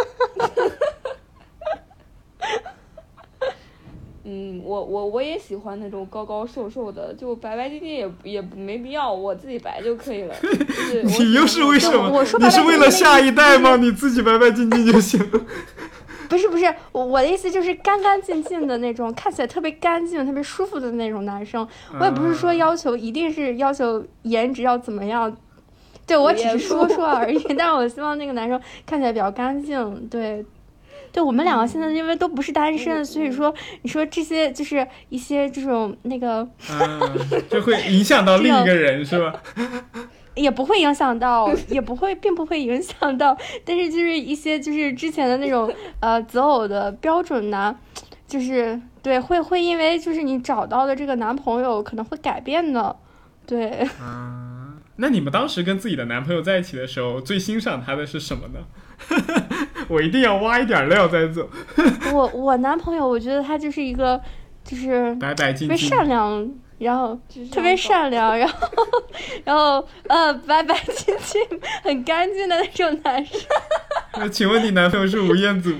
[4.31, 10.35] 嗯，我我我也喜欢那种高高瘦瘦的，就白白净净也也没必要，我自己白就可以了。
[11.17, 12.11] 你又是为什么？
[12.11, 13.75] 我说你是为了下一代吗？
[13.77, 15.19] 你自己白白净净就行。
[16.29, 21.67] 不是不是，我我的意思就是干干净净的那种，看起来特别干净、特别舒服的那种男生。
[21.99, 25.35] 我也不是说要求一定是要求颜值要怎么样，
[26.05, 27.43] 对我只是说说而已。
[27.57, 30.45] 但是我希望那个男生看起来比较干净，对。
[31.11, 33.51] 对我们两个现在因为都不是单身，所以说
[33.81, 36.47] 你说这些就是一些这种那个，
[37.49, 39.33] 就会影响到另一个人是吧？
[40.35, 43.37] 也不会影响到， 也不会，并不会影响到。
[43.65, 47.75] 但是就是一些就是之前的那种呃择偶的标准呢，
[48.27, 52.95] 就是对会会因为就是你找到的这个男朋友可能会改变的，
[53.45, 53.87] 对。
[54.01, 58.59] 嗯，那你们当时跟自己的男朋友在一起的时候，最欣赏他的是什么呢？
[59.87, 61.49] 我一定要挖一点料再走。
[62.13, 64.21] 我我男朋友，我觉得他就是一个，
[64.63, 67.19] 就是白白净净、善良，然后
[67.51, 68.57] 特别善良，然后
[69.45, 71.41] 然后呃白白净净、
[71.83, 73.39] 很干净的那种男生。
[74.15, 75.71] 那请问你男朋友是吴彦祖？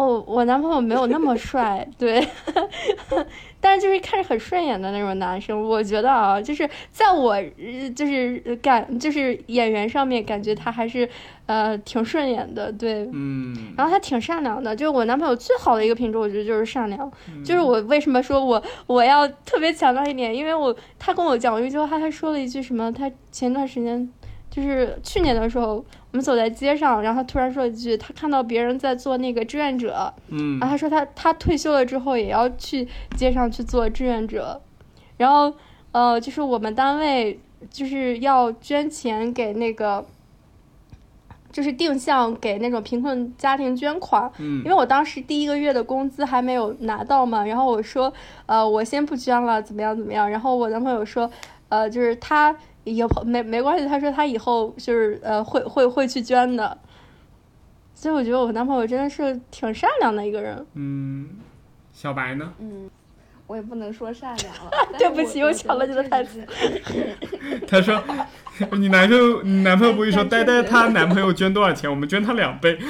[0.00, 2.26] 哦，哦，我男朋友没有那么帅，对，
[3.60, 5.62] 但是就是看着很顺眼的那种男生。
[5.62, 7.36] 我觉得啊，就是在我
[7.94, 11.08] 就是感就是演员上面，感觉他还是
[11.46, 14.74] 呃挺顺眼的，对，嗯，然后他挺善良的。
[14.74, 17.10] 就是我男朋友最好的一个品质，我觉得就是善良。
[17.28, 22.90] 嗯就是我为什么说我我要特别强调一点，因为我他跟我讲过一句话，他还说了一句什么？
[22.92, 24.08] 他前段时间
[24.50, 32.86] 就是去年的时候，我们走在街上，然后他突然说一句，他看到别人在做那个志愿者，嗯然后他说他他退休了之后也要去
[33.16, 34.60] 街上去做志愿者，
[35.16, 35.52] 然后
[35.92, 37.40] 呃，就是我们单位
[37.70, 40.06] 就是要捐钱给那个。
[41.52, 48.12] 就是定向给那种贫困家庭捐款，嗯因为我当时第一个月的工资还没有拿到嘛，然后我说，
[48.46, 50.30] 呃，我先不捐了，怎么样怎么样？
[50.30, 51.28] 然后我男朋友说，
[51.68, 56.76] 呃，就是他以后没没关系，他说他以后就是呃会会会去捐的，
[57.94, 60.66] 所以我觉得我男朋友真的是挺善良的一个人。
[60.74, 61.28] 嗯，
[61.92, 62.52] 小白呢？
[62.58, 62.90] 嗯，
[63.46, 64.70] 我也不能说善良了。
[64.98, 66.44] 对不起我我抢了你的台词。
[67.68, 68.02] 他说，
[68.72, 72.78] 你男朋友，你男朋友不会说，呆呆她男朋友捐多少钱，我们捐他两倍。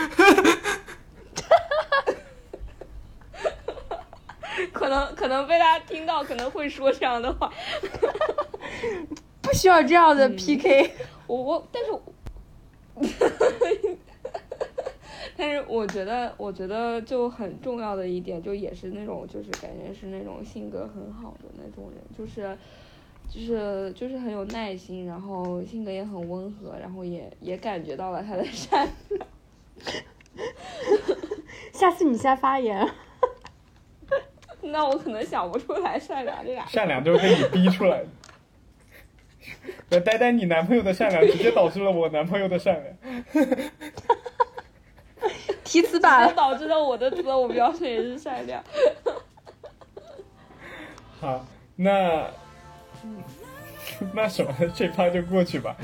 [4.73, 7.51] 可能可能被他听到，可能会说这样的话。
[9.43, 10.93] 不需要这样的 PK，、
[11.27, 12.03] 我我，但是我，
[15.37, 22.57] 但是我觉得，我觉得就很重要的一点，就也是那种，就是感觉是那种性格很好的那种人，就是，
[23.29, 29.27] 就是就是很有耐心，然后性格也很温和，然后也也感觉到了他的善良。
[31.73, 32.87] 下次你先发言。
[34.63, 36.73] 那我可能想不出来善良这俩字。
[36.73, 38.07] 善良就是被你逼出来的。
[39.89, 42.97] 那 呆呆，你男朋友的善良直接导致了我男朋友的善良。
[45.65, 48.63] 提词这板，导致了我的择偶标准也是善良。
[51.21, 52.27] 好，那
[54.13, 55.77] 那什么，这趴就过去吧。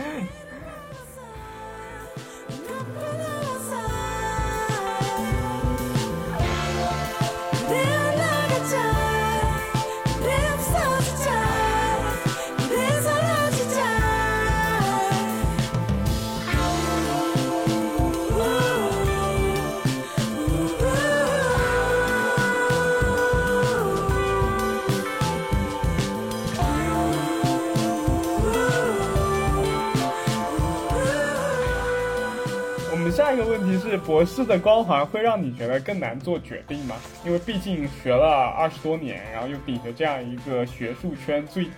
[33.37, 36.97] 个问题是：博士的光环会让你觉得更难做决定吗？
[37.25, 38.27] 因为毕竟学了
[38.57, 41.69] 二十多年，然后又顶着这样一个学术圈最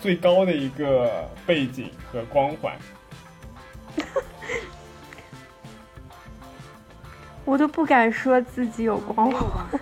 [0.00, 2.74] 最高的一个背景和光环。
[7.44, 9.80] 我都不敢说自己有光环。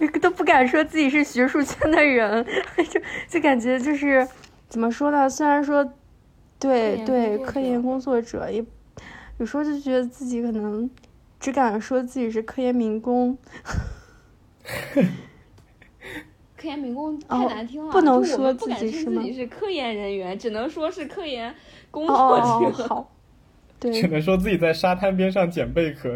[0.20, 2.44] 都不敢说自己是学术圈的人，
[2.90, 4.26] 就就感觉就是
[4.68, 5.28] 怎么说呢？
[5.28, 5.84] 虽然说
[6.58, 8.64] 对对科研工作者，也
[9.38, 10.88] 有时候就觉得自己可能
[11.40, 13.36] 只敢说自己是科研民工，
[16.56, 21.54] 科研民工太哦难听了，不能说不敢自己是吗称自己是科研人员，只能说是科研
[21.90, 22.82] 工哦作哦者。
[22.84, 23.12] 哦 好，
[23.80, 26.10] 只能说自己在沙滩边上捡贝壳。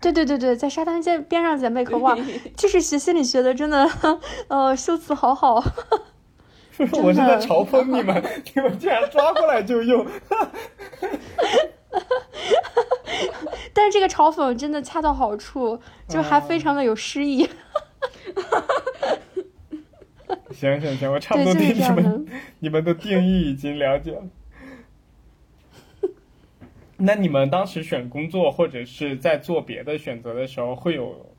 [0.00, 2.16] 对对对对，在沙滩边边上捡贝壳哇，
[2.56, 3.88] 就是学心理学的，真的，
[4.48, 5.62] 呃，修辞好好。
[6.78, 8.22] 我是在嘲讽你们，
[8.54, 10.04] 你们竟然抓过来就用。
[13.72, 17.48] 但是这个嘲讽真的恰到好处，就还非常的有诗意。
[20.52, 22.26] 行行行，我差不多对你们。
[22.60, 24.22] 你们的定义已经了解了。
[26.96, 31.34] 那你们当时选工作或者是在做别的选择的时候，会有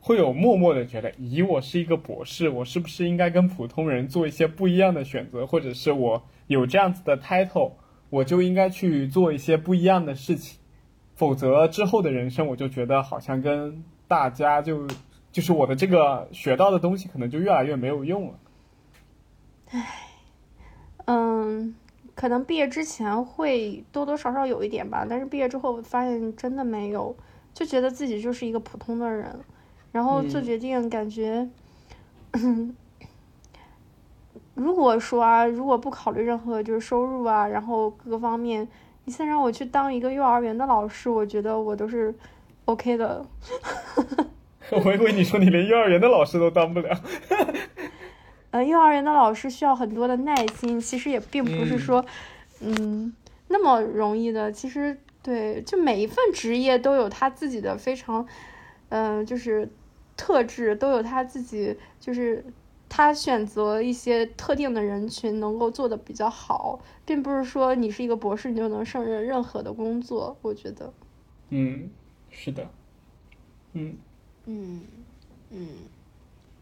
[0.00, 7.74] 会有默默的觉得，咦，我是一个博士，我是不是应该跟普通人做一些不一样的选择，或者是我有这样子的 title，
[8.10, 10.58] 我就应该去做一些不一样的事情，
[11.14, 14.86] 否则之后的人生我就觉得好像跟大家就
[15.32, 18.38] 就是我的这个学到的东西可能就越来越没有用了。
[19.70, 19.86] 唉
[21.06, 21.74] 嗯，
[22.14, 27.14] 可能毕业之前会多多少少有一点吧，但是毕业之后发现真的没有，
[27.54, 29.38] 就觉得自己就是一个普通的人，
[29.92, 31.48] 然后做嗯决定感觉，
[34.60, 38.68] 如果说啊，如果不考虑任何就是收入啊，然后各个方面，
[39.06, 42.14] 你现在让我去当一个幼儿园的老师，我觉得我都是
[42.66, 43.24] OK 的。
[44.84, 46.94] 我以为你说你连幼儿园的老师都当不了。
[48.52, 52.04] 呃，幼儿园的老师需要很多的耐心，其实也并不是嗯说，
[52.60, 53.14] 嗯，
[53.48, 54.52] 那么容易的。
[54.52, 58.26] 其实对，就每一份职业都有他自己的非常
[58.90, 59.66] 嗯，就是
[60.18, 62.44] 特质都有他自己，就是
[62.90, 70.36] 他选择一些特定的人群能够做的比较好，并不是说你是一个博士你就能胜任任何的工作。
[70.42, 70.92] 我觉得，
[71.48, 71.88] 嗯，
[72.28, 72.68] 是的，
[73.72, 73.96] 嗯
[74.44, 74.82] 嗯
[75.50, 75.68] 嗯，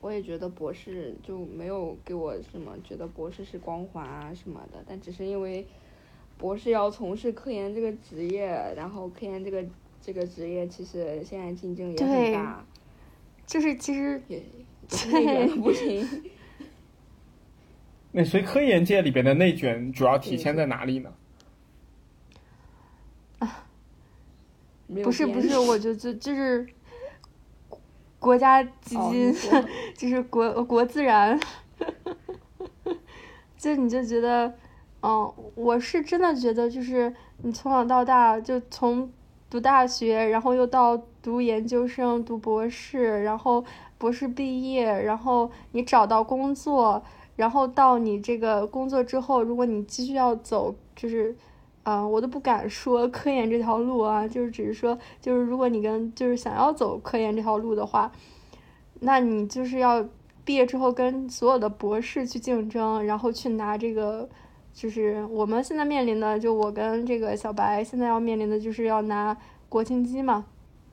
[0.00, 5.66] 我也觉得博士就没有给我什么觉得博士是光环啊什么的，但只是因为
[6.36, 9.64] 博士要从事科研这个职业，然后科研这个。
[10.00, 12.64] 这个职业其实现在竞争也很大，
[13.44, 14.42] 就是其实也
[15.12, 16.24] 内卷 不行。
[18.12, 21.12] 那所以科研界里边的内卷主要体现在哪里呢？
[23.38, 23.66] 啊，
[25.02, 26.66] 不是不是，我就就就是
[28.18, 29.34] 国家基金，
[29.94, 31.38] 就是国国自然，
[33.56, 34.54] 就你就觉得，
[35.02, 39.10] 嗯，我是真的觉得，就是你从小到大就从。
[39.50, 43.64] 读大学，然后又到读研究生、读博士，然后
[43.98, 47.02] 博士毕业，然后你找到工作，
[47.36, 51.36] 然后到你这个工作之后，如果你继续要走，就是，
[51.82, 58.10] 啊，我都不敢说科研这条路啊，就是只是说，就是如果你跟就是想要走科研这条路的话，
[59.00, 60.02] 那你就是要
[60.44, 64.28] 毕业之后跟所有的博士去竞争，然后去拿这个。
[64.74, 69.36] 就是我们现在面临的，就我跟这个小白现在要面临的就是要拿
[69.68, 70.44] 国庆机嘛，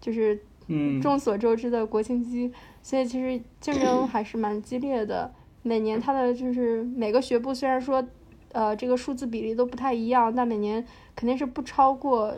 [0.02, 2.52] 就是嗯众所周知的国庆机，
[2.86, 5.34] 所以其实竞争还是蛮激烈的。
[5.64, 8.06] 每年它的就是每个学部虽然说，
[8.52, 12.32] 呃，这个数字比例都不太一样，但每年肯定是不超过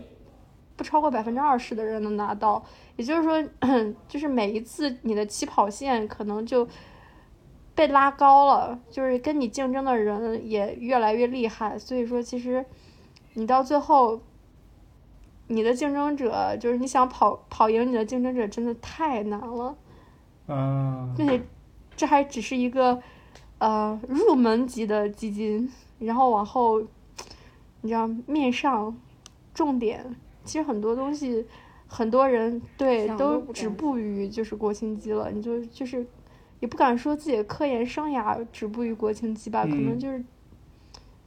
[0.78, 2.64] 不超过百分之二十的人能拿到。
[2.96, 3.44] 也就是说，
[4.08, 6.66] 就是每一次你的起跑线可能就。
[7.76, 12.66] 被拉高了，就是跟你竞争的人也越来越厉害，所以说其实
[13.36, 14.20] 你到最后，
[15.46, 19.78] 你的竞争者就是你想跑跑赢你的竞争者，真的太难了。
[20.48, 21.14] 嗯。
[21.16, 21.42] 并且
[21.96, 23.02] 这还只是一个
[23.60, 26.82] 呃入门级的基金，然后往后
[27.82, 28.96] 你知道面上
[29.54, 31.46] 重点，其实很多东西
[31.88, 36.06] 很多人对都止步于就是国庆机了，你就就是。
[36.60, 40.26] 也不敢说自己的科研生涯止步于国庆机吧，可能就是，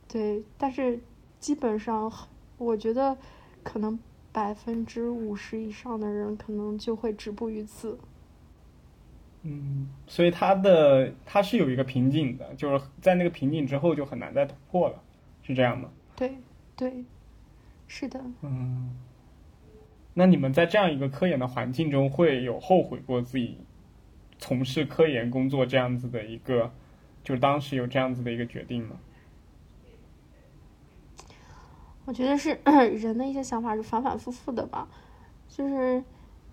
[0.09, 0.99] 对，但是
[1.39, 2.13] 基本上，
[2.59, 3.17] 我觉得
[3.63, 3.97] 可能
[4.33, 7.97] 百分之五十以上的人可能就会止步于此。
[9.43, 15.03] 嗯，所以他的他是有一个瓶颈的，就是在那个瓶颈之后就很难再突破了，
[15.43, 15.89] 是这样吗？
[16.17, 16.35] 对
[16.77, 17.05] 对，
[17.89, 18.23] 是的。
[18.43, 18.97] 嗯，
[20.15, 23.59] 那你们在这样一个科研的环境中，会有后悔过自己？
[24.43, 26.73] 从事科研工作这样子的一个，
[27.23, 28.97] 就是当时有这样子的一个决定吗？
[32.07, 32.59] 我觉得是
[32.99, 34.89] 人的一些想法是反反复复的吧，
[35.47, 36.03] 就是，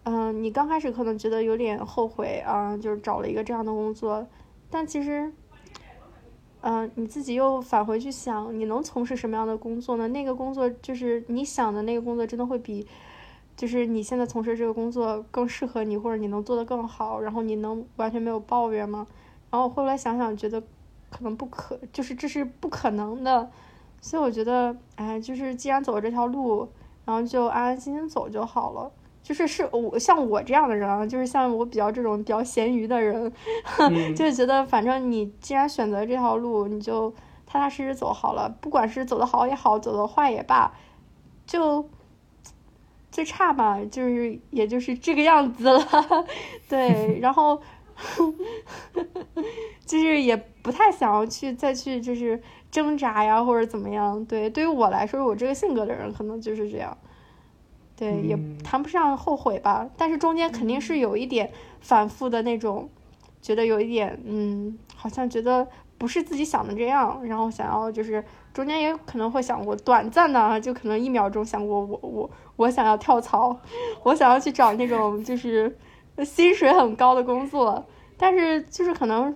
[0.10, 4.26] 嗯，你刚开始可能觉得有点后悔啊，就是找了一个这样的工作，
[4.70, 5.30] 但其实，
[6.62, 10.08] 嗯，你自己又返回去想，你能从事什么样的工作呢？
[10.08, 12.88] 那个工作就是你想的那个工作，真的会比。
[13.58, 19.06] 就是你现在从事这个工作更适合你，或者你能做得更好，然后你能完全没有抱怨吗？
[19.50, 20.62] 然后我后来想想，觉得
[21.10, 23.52] 可能不可，就是这是不可能的。
[24.00, 26.70] 所以我觉得，哎，就是既然走了这条路，
[27.04, 28.90] 然后就安安心心走就好了。
[29.28, 33.30] 就是是我像我这样的人啊，就是像我比较这种比较咸鱼的人，
[34.16, 37.12] 就是觉得反正你既然选择这条路，你就
[37.46, 40.72] 踏踏实实走好了，不管是走的好也好，走的坏也罢，
[41.46, 41.90] 就。
[43.10, 45.80] 最差吧，就是也就是这个样子了，
[46.70, 47.60] 对，然后
[49.88, 56.96] 就是也不太想要去再去就是挣扎呀或者怎么样，对，对于我来说，我这个性格的人可能就是这样，
[57.98, 62.88] 对，也谈不上后悔吧，但是中间肯定是有一点反复的那种，
[63.42, 65.68] 觉得有一点，嗯，好像觉得
[65.98, 68.24] 不是自己想的这样，然后想要就是。
[68.54, 73.56] 中间也可能会想过，短暂的就可能一秒钟想过，我我我想要跳槽，
[74.02, 75.78] 我想要去找那种就是
[76.26, 77.86] 薪水很高的工作，
[78.18, 79.36] 但是就是可能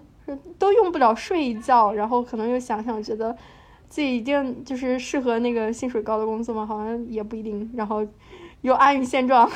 [0.58, 3.38] 都用不了睡一觉，然后可能又想想觉得
[3.88, 6.66] 自己一定就是适合那个薪水高的工作嘛？
[6.66, 8.04] 好像也不一定，然后
[8.62, 9.50] 又安于现状。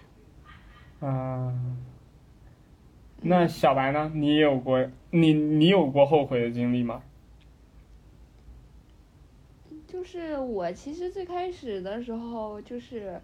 [1.00, 1.76] 嗯，
[3.22, 4.10] 那小白呢？
[4.14, 7.02] 你有过你你有过后悔的经历吗？
[9.86, 13.20] 就是我其实最开始的时候，就是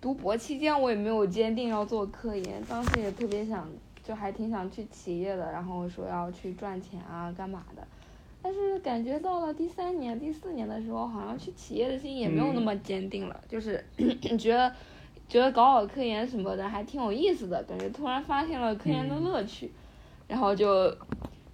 [0.00, 3.68] 读博期间，我也没有坚定要做科研，当时也特别想，
[4.02, 7.86] 就还挺想去企业的，然后说要去赚钱啊，干嘛的。
[8.46, 13.84] 但是感觉到了第三年、第四年的时候，好像去企业的心也没有那么坚定了，就是
[14.38, 14.72] 觉得
[15.28, 19.72] 觉得搞搞科研什么的还挺有意思的，感觉突然发现了科研的乐趣，
[20.28, 20.96] 然后就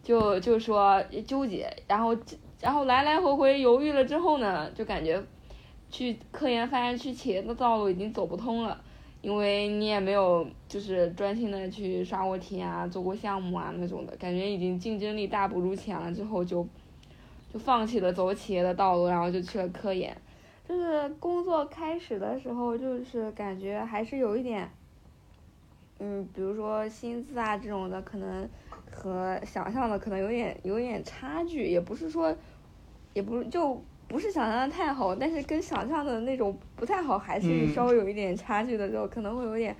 [0.02, 2.14] 就就说纠结，然后
[2.60, 5.24] 然后来来回回犹豫了之后呢，就感觉
[5.88, 8.78] 去科研发现去企业的道路已经走不通了，
[9.22, 16.68] 因为你也没有就是专心的去刷过题啊，做过项目啊那种的感觉，已经竞争力大不如前了，之后就
[17.52, 20.16] 就放弃了走企业的道路，然后就去了科研。
[20.66, 24.70] 就是工作开始的时候，就是感觉还是有一点，
[25.98, 28.48] 嗯，比如说薪资啊这种的，可能
[28.90, 32.34] 和想象的可能有点有点差距，也不是说，
[33.12, 39.76] 也不是就不是想象的太好，但是跟想象的那种不太好，还是稍微有一点差距的时候，可能会有点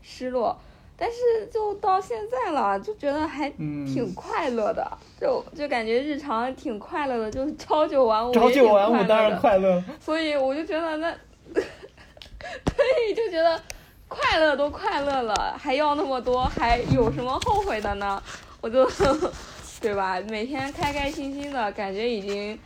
[0.00, 0.56] 失落。
[0.98, 9.82] 但是就到现在了，就觉得还挺快乐的，就就感觉日常挺快乐的，就是朝九晚五朝九晚五当然快乐。
[10.00, 11.14] 所以我就觉得那，
[11.52, 13.60] 对，就觉得
[14.08, 18.22] 快乐都快乐了，还要那么多，还有什么后悔的呢？
[18.62, 18.88] 我就，
[19.82, 20.18] 对吧？
[20.30, 22.58] 每天开开心心的感觉已经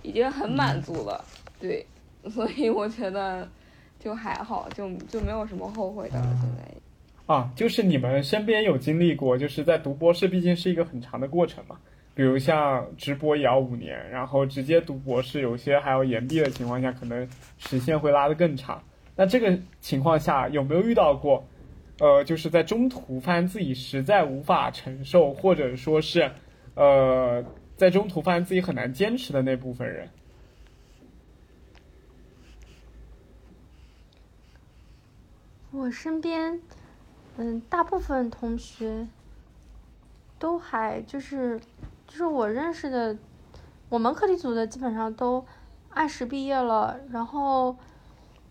[0.00, 1.22] 已经很满足了，
[1.60, 1.86] 对，
[2.32, 3.46] 所以我觉得
[4.00, 6.64] 就还好，就就没有什么后悔的了，现在。
[7.26, 11.78] 啊，就是你们身边有经历过，就是在读博士，毕竟是一个很长的过程嘛。
[12.14, 17.28] 比如像直博也要五年，然后直接读博士，有些还要延毕的情况下，可能
[17.58, 18.80] 时限会拉得更长。
[19.16, 21.44] 那这个情况下有没有遇到过，
[21.98, 26.30] 呃，就是在中途发现自己实在无法承受，或者说是，
[26.74, 27.44] 呃，
[27.76, 30.08] 在中途发现自己很难坚持的那部分人？
[35.72, 36.60] 我身边。
[37.36, 39.08] 嗯，大部分同学
[40.38, 41.60] 都还就是，
[42.06, 43.16] 就是我认识的，
[43.88, 45.44] 我们课题组的基本上都
[45.90, 47.76] 按时毕业了，然后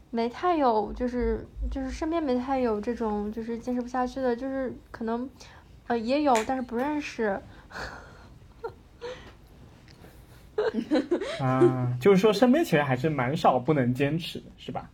[0.10, 5.30] 没太有就是就是身边没太有这种就是坚持不下去的，就是可能
[5.88, 7.41] 呃也有，但是不认识。
[11.39, 14.89] 啊，就是说身边其实还是蛮少不能坚持的，是吧？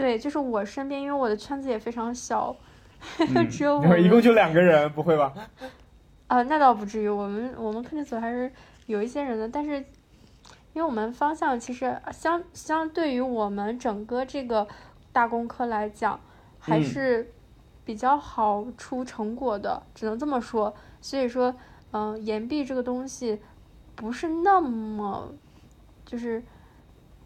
[0.00, 2.56] 对，就是我身边，因为我的圈子也非常小，
[3.50, 5.32] 只有我一共就两个人，不会吧？
[6.28, 8.50] 啊，那倒不至于，我们我们课题组还是
[8.86, 9.76] 有一些人的，但是
[10.72, 14.66] 因为我们方向其实相相对于我们整个这个
[15.12, 16.18] 大工科来讲，
[16.58, 17.30] 还是
[17.84, 20.74] 比较好出成果的，只能这么说。
[21.00, 21.54] 所以说，
[21.92, 23.40] 嗯，岩壁这个东西
[23.94, 25.32] 不是那么
[26.06, 26.42] 就是。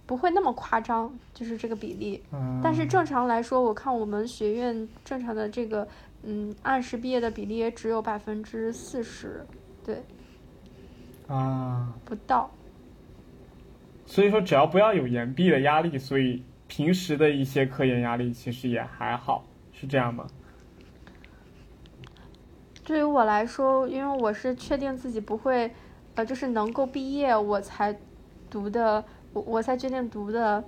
[0.07, 2.23] 不会那么夸张，就是这个比例。
[2.63, 5.89] 但是正常来说，我看我们学院正常的这个，
[6.23, 9.47] 嗯，按时毕业的比例也只有百分之四十，
[9.83, 10.03] 对。
[11.27, 11.95] 啊。
[12.05, 12.51] 不到。
[14.05, 20.27] 所以说，只要不要有延毕的压力，所以平时的一些科研压力其实也还好，是这样吗？
[22.85, 25.73] 对于我来说，因为我是确定自己不会，
[26.15, 27.99] 呃，就是能够毕业，我才
[28.51, 29.03] 读的。
[29.35, 30.63] 我我才决定读的，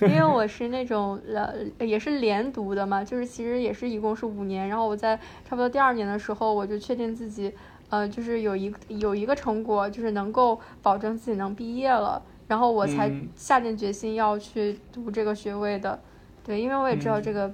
[0.00, 7.54] 因为我是那种呃也是连读的嘛，就是其实也是一共是五年，然后我在差不多第二年的时候，我就确定自己
[7.88, 15.98] 呃就是有一有一个成果，就是能够保证自己能毕业了，然后我才下定决心要去读这个学位的，
[16.44, 17.52] 对，因为我也知道这个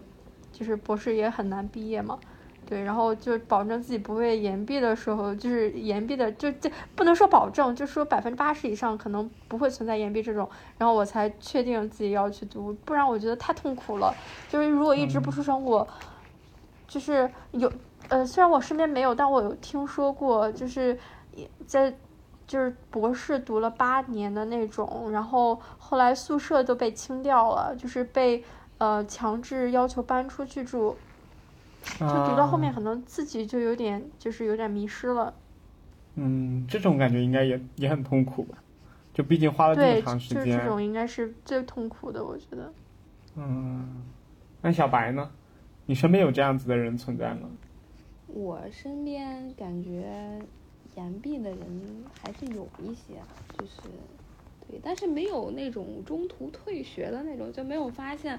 [0.51, 2.19] 就是博士也很难毕业嘛。
[2.69, 10.47] 对，然后就保证自己不会延毕的时候，就是延毕的，就这不能说保证，就说百分之八十以上可能不会存在延毕这种，
[10.77, 14.15] 然后我才确定自己要去读，不然我觉得太痛苦了。
[14.51, 15.89] 就是如果一直不出成果，
[16.87, 17.73] 就是有
[18.11, 20.99] 呃，虽然我身边没有，但我有听说过，就是
[21.67, 21.91] 在
[22.47, 28.45] 就是博士读了八年的那种，然后后来宿舍都被清掉了，就是被
[28.77, 30.95] 呃强制要求搬出去住。
[31.99, 35.35] 就读到后面，可能自己就有点，就是有点迷失了。
[36.17, 38.59] 嗯，这种感觉应该也也很痛苦吧？
[39.15, 40.45] 就毕竟花了这么长时间。
[40.45, 42.73] 就是这种应该是最痛苦的，我觉得。
[43.37, 44.03] 嗯，
[44.61, 45.31] 那小白呢？
[45.87, 47.49] 你身边有这样子的人存在吗？
[48.27, 50.39] 我身边感觉
[50.97, 53.15] 岩壁的人还是有一些，
[53.59, 53.81] 就是
[54.69, 58.39] 对，但是没有那种中途退学的那种，就没有发现。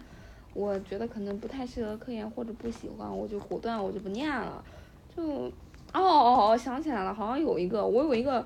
[0.53, 4.63] 我觉得可能不太适合科研或者不喜欢，我就果断我就不念了。
[5.15, 5.51] 就哦
[5.93, 8.45] 哦哦，想起来了，好像有一个我有一个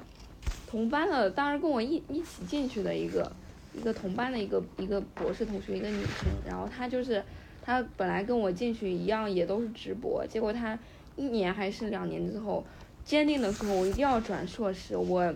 [0.70, 3.32] 同班的，当时跟我一一起进去的一个
[3.76, 6.28] 一个同班的一个一个博士同学，一个女生。
[6.48, 7.24] 然后她就是
[7.62, 10.78] 她本来跟我进去一样，也都是直博，结果她
[11.16, 12.64] 一年还是两年之后，
[13.04, 15.34] 坚定的说，我一定要转硕士，我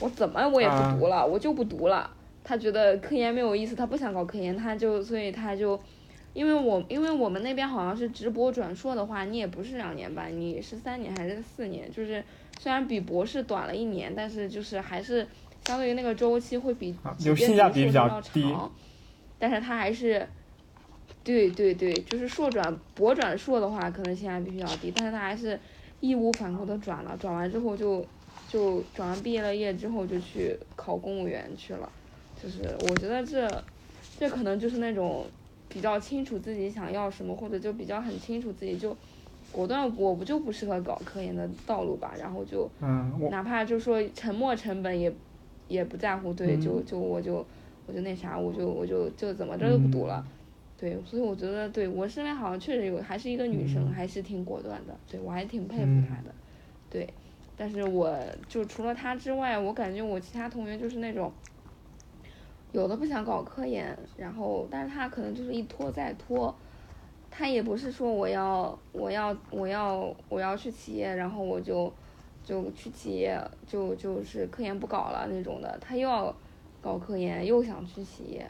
[0.00, 2.10] 我怎么我也不读了，我就不读了。
[2.42, 5.78] 她觉得科研没有意思，她不想搞科研，她就所以她就
[6.36, 11.90] 因为我因为我们那边好像是直博转硕的话，你也不是两年半，你是三年还是四年？
[11.90, 12.22] 就是
[12.60, 15.26] 虽然比博士短了一年，但是就是还是
[15.62, 18.54] 相对于那个周期会比有性价比比较低，
[19.38, 20.28] 但是它还是，
[21.24, 25.58] 对对对，就是硕转博转硕的话，可能性价比比较低，但是他还是
[26.00, 28.04] 义无反顾的转了，转完之后就
[28.46, 31.90] 就转完毕业了业之后就去考公务员去了，
[32.42, 33.50] 就是我觉得这
[34.18, 35.24] 这可能就是那种。
[35.76, 38.96] 比较清楚自己想要什么，或者就比较很清楚自己就
[39.52, 42.66] 果断，我不就不适合搞科研的道路吧，然后就
[43.30, 45.12] 哪怕就说沉没成本也
[45.68, 47.46] 也不在乎，对，就就我就
[47.84, 50.26] 我就那啥，我就我就就怎么着都不读了，
[50.78, 56.34] 对，所以我觉得对我身边好像确实有还是一个女生，还是挺果断的，对我还挺佩服她的，
[56.88, 57.06] 对，
[57.54, 61.30] 但是我就除了她之外，我感觉我其他同学就是那种。
[62.76, 66.54] 有的不想搞科研，然后但是他可能就是一拖再拖，
[67.30, 71.90] 他也不是说我要我要我要我要去企业，然后我就
[72.44, 76.36] 就去企业就就是科研不搞了那种的，他又要
[76.82, 78.46] 搞科研又想去企业，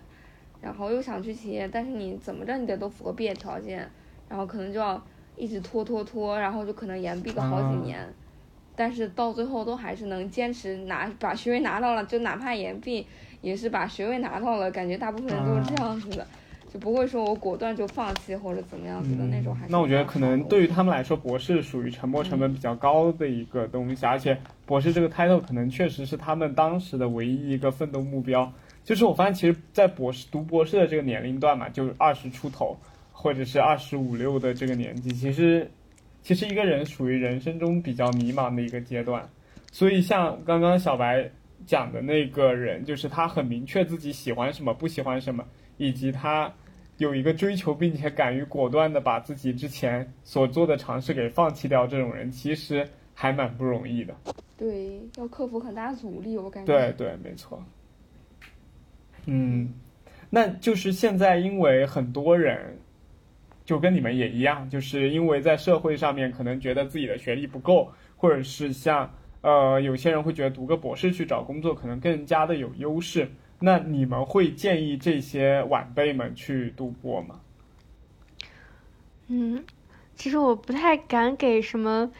[0.61, 3.89] 然后又想去企业，但是你怎么着你得都符合毕业条件，
[4.29, 5.01] 然后可能就要
[5.37, 8.05] 一直拖拖拖，然后就可能延毕个好几年，
[8.75, 13.07] 但是到最后都还是能坚持拿把学位拿到了，就哪怕延毕。
[13.47, 16.27] 也是把学位拿到了，感觉大部分人都是这样子的，
[16.75, 19.57] 就不会说我果断就放弃或者怎么样子的那种。
[19.69, 24.37] 那我觉得可能对于他们来说，博士属于沉没成本比较高的一个东西，而且
[24.67, 28.53] 博士这个 title 可能确实是他们当时的唯一一个奋斗目标。
[28.83, 32.77] 就是我发现，其实，在博士读博士的这个年龄段嘛，就二十出头
[33.13, 35.71] 或者是二十五六的这个年纪，其实，
[36.21, 39.25] 其实一个人属于人生中比较迷茫的一个阶段。
[39.71, 41.31] 所以像刚刚小白。
[41.65, 45.45] 讲的那个人，就是他很明确自己喜欢什么，不喜欢什么，
[45.77, 46.53] 以及他
[46.99, 51.87] 有一个追求，并且敢于果断的把自己之前所做的尝试给放弃掉。
[51.87, 54.15] 这种人其实还蛮不容易的。
[54.57, 56.73] 对，要克服很大阻力，我感觉。
[56.73, 57.65] 对对，没错。
[59.27, 59.73] 嗯，
[60.31, 62.79] 那就是现在，因为很多人
[63.65, 69.11] 就跟你们也一样，就是因为在社会上面可能觉得自己的学历不够，或者是像。
[69.47, 73.31] 呃，有些人会觉得读个博士去找工作可能更加的有优势。
[73.61, 77.41] 那你们会建议这些晚辈们去读博吗？
[79.29, 79.65] 嗯，
[80.17, 82.11] 其实我不太敢给什么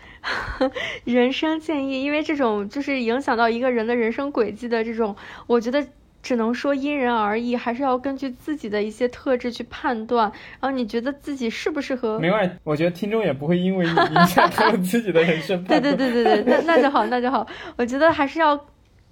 [1.05, 5.17] 人生建议，因为这种就是影响到一个人的人生轨迹的这种，
[5.49, 5.85] 我觉得。
[6.27, 10.25] 只能说因人而异，还是要根据自己的一些特质去判断。
[10.59, 12.19] 然后你觉得自己适不适合？
[12.19, 15.63] 没关系，我觉得听众也不会因为你影响他们 自己的人生。
[15.63, 17.47] 对对对对对，那那就好，那就好。
[17.77, 18.59] 我觉得还是要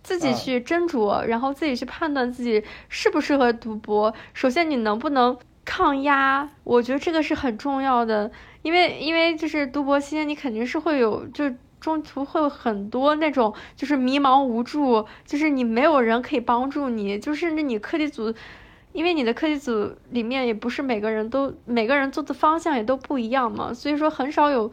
[0.03, 4.13] 自己去斟酌，然后自己去判断自己适不适合读博。
[4.33, 6.49] 首先，你能不能抗压？
[6.65, 8.29] 我觉得这个是很重要的，
[8.63, 11.45] 因为因为就是读博期间，你肯定是会有就。
[11.85, 18.33] 中途会有很多那种，就是迷茫无助，就是你没有人可以帮助你，就甚至你课题组，
[18.93, 24.73] 因为你的课题组里面也不是每个人都每个人做的方向也都不一样嘛，所以说很少有，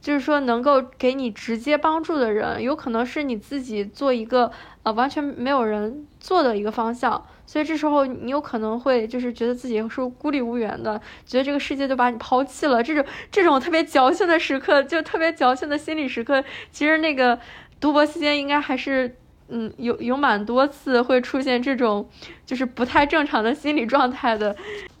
[0.00, 4.52] 就是说能够给你直接帮助的人，有可能是你自己做一个
[4.84, 7.26] 呃完全没有人做的一个方向。
[7.52, 12.82] 所以这时候你有可能会就是觉得自己是孤立无援的，觉得这个世界就把你抛弃了。
[12.82, 17.38] 这种这种特别矫情的时刻，就特别矫情的心理时刻，其实那个
[17.78, 19.14] 读博期间应该还是
[19.48, 22.08] 嗯有有蛮多次会出现这种
[22.46, 24.56] 就是不太正常的心理状态的，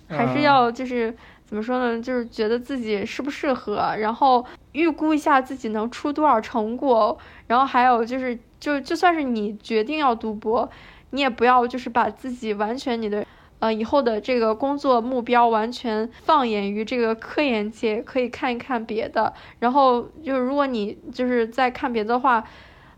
[0.06, 1.16] 还是要就是
[1.46, 2.02] 怎么说呢？
[2.02, 10.70] 就是觉得自己适不适合，然后预估一下自己能出多少成果，然后还有就是就就算是你决定要读博。
[11.12, 13.24] 你也不要就是把自己完全你的，
[13.60, 19.32] 呃，以后的这个工作目标完全放眼于这个科研界，可以看一看别的。
[19.60, 22.42] 然后就是如果你就是在看别的话，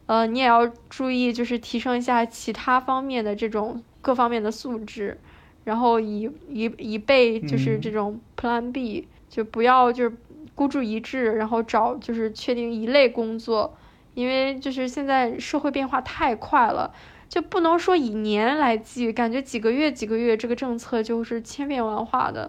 [0.07, 5.19] 呃，你也要注意就是提升一下其他方面的这种各方面的素质，
[5.65, 10.17] 然后以以以备就是这种 Plan B，就不要就是
[10.55, 13.77] 孤注一掷，然后找就是确定一类工作，
[14.15, 16.95] 因为就是现在社会变化太快了。
[17.35, 22.49] 就不能说以年来计，感觉几个月几个月这个政策就是千变万化的，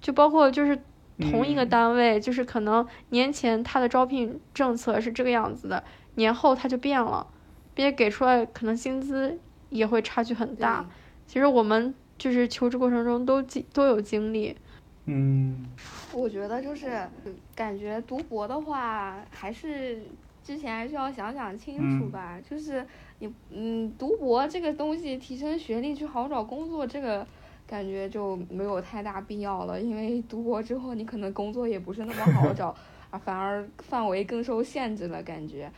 [0.00, 0.80] 就包括就是
[1.18, 7.26] 同一个单位，就是可能年前他的招聘政策是这个样子的，年后他就变了，
[7.74, 10.88] 并且给出来可能薪资也会差距很大。
[11.26, 14.56] 其实我们就是求职过程中都经都有经历。
[15.04, 15.66] 嗯，
[16.14, 17.06] 我觉得就是
[17.54, 20.00] 感觉读博的话，还是
[20.42, 22.86] 之前还是要想想清楚吧，就是。
[23.20, 27.26] 你嗯，读博这个东西，提升学历去好找工作，这个
[27.66, 32.74] 感觉就没有太大必要了，因为读博之后你可能工作也不是那么好找
[33.10, 35.70] 啊，反而范围更受限制了感觉。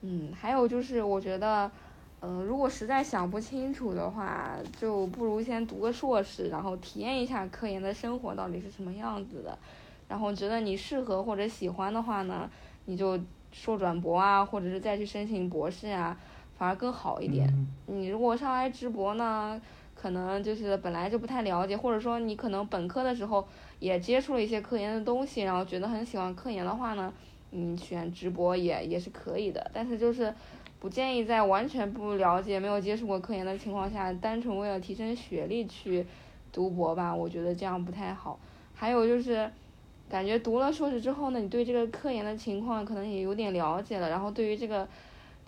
[0.00, 1.70] 嗯，还有就是我觉得，
[2.20, 9.56] 嗯，如果实在想不清楚的话，就不如先读个硕士，然后体验一下科研的生活到底是什么样子的。
[10.08, 12.50] 然后觉得你适合或者喜欢的话呢，
[12.86, 13.18] 你就
[13.52, 16.18] 硕转博啊，或者是再去申请博士啊，
[16.58, 17.48] 反而更好一点。
[17.86, 19.58] 你如果上来直博呢，
[19.94, 23.46] 可能就是本来就不太了解，或者说你可能本科的时候
[23.78, 27.10] 也接触了一些科研的东西，然后觉得很喜欢科研的话呢，
[27.50, 29.70] 你选直博也也是可以的。
[29.72, 30.34] 但是就是
[30.80, 36.04] 不建议在完全不了解、没有接触过科研的情况下，单纯为了提升学历去
[36.52, 38.38] 读博吧，我觉得这样不太好。
[38.74, 39.50] 还有就是。
[40.10, 44.88] 感觉读了硕士之后呢，你对这个科研的情况可能也有点了解了，然后对于这个，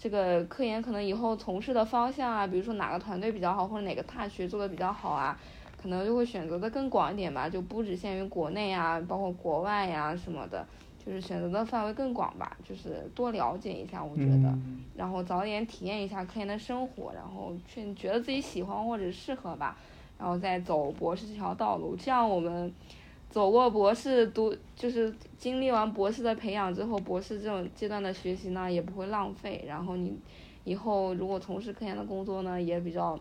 [0.03, 5.39] 这个科研可能以后从事的方向啊，比如说哪个团队比较好，或者哪个大学做的比较好啊，
[5.77, 10.67] 可能就会选择的更广一点吧，就不只限于国内啊，包括国外呀什么的，
[11.05, 14.59] 就是选择的范围更广吧，就是多了解一下，我觉得，
[14.97, 19.77] 然后早点体验一下科研的生活，然后去觉得自己喜欢或者适合吧，
[20.19, 22.75] 然后再走博士这条道路，这样我们。
[23.31, 29.65] 走过博士读，就是经历完博士的培养之后，博士这种阶段的学习呢，也不会浪费。
[29.67, 30.19] 然后你
[30.65, 33.19] 以后如果从事科研的工作呢，也比较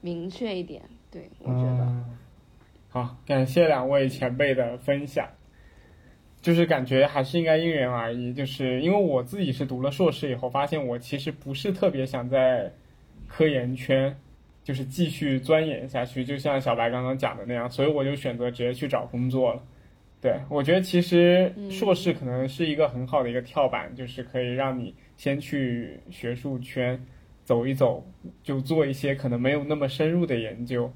[0.00, 0.82] 明确一点。
[1.10, 2.04] 对，我觉得。
[2.90, 5.28] 好，感谢两位前辈的分享。
[6.42, 12.70] 就是感觉还是应该因人而异，就是因为我自己是读了硕士以后，发现我其实不是特别想在
[13.26, 14.14] 科研圈。
[14.64, 19.62] 就是继续钻研下去，就像小白刚刚讲的那样，所以我就选择直接去找工作了。
[20.22, 26.98] 对我觉得其实硕士可能是一个很好的一个跳板，就是可以让你先去学术圈
[27.44, 28.02] 走一走，
[28.42, 30.90] 就做一些可能没有那么深入的研究。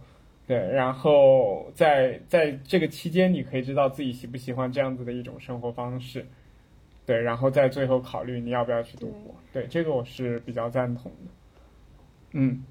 [0.46, 6.24] 对，然后在在这个期间，你可以知道自己喜不喜欢这样子的一种生活方式。
[7.04, 9.34] 对，然后再最后考虑你要不要去读博。
[9.52, 11.30] 对，这个我是比较赞同的。
[12.32, 12.64] 嗯。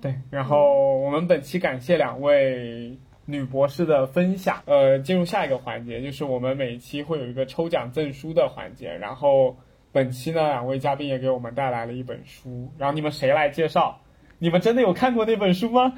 [0.00, 4.62] 对，然后我们本期感谢两位女博士的分享。
[4.66, 8.92] 呃，进入下一个环节，就是我们每期会有一个抽奖赠书的环节。
[8.92, 9.56] 然后
[9.92, 12.72] 本期呢，两位嘉宾也给我们带来了一本书。
[12.78, 14.00] 然后你们谁来介绍？
[14.38, 15.92] 你们真的有看过那本书吗？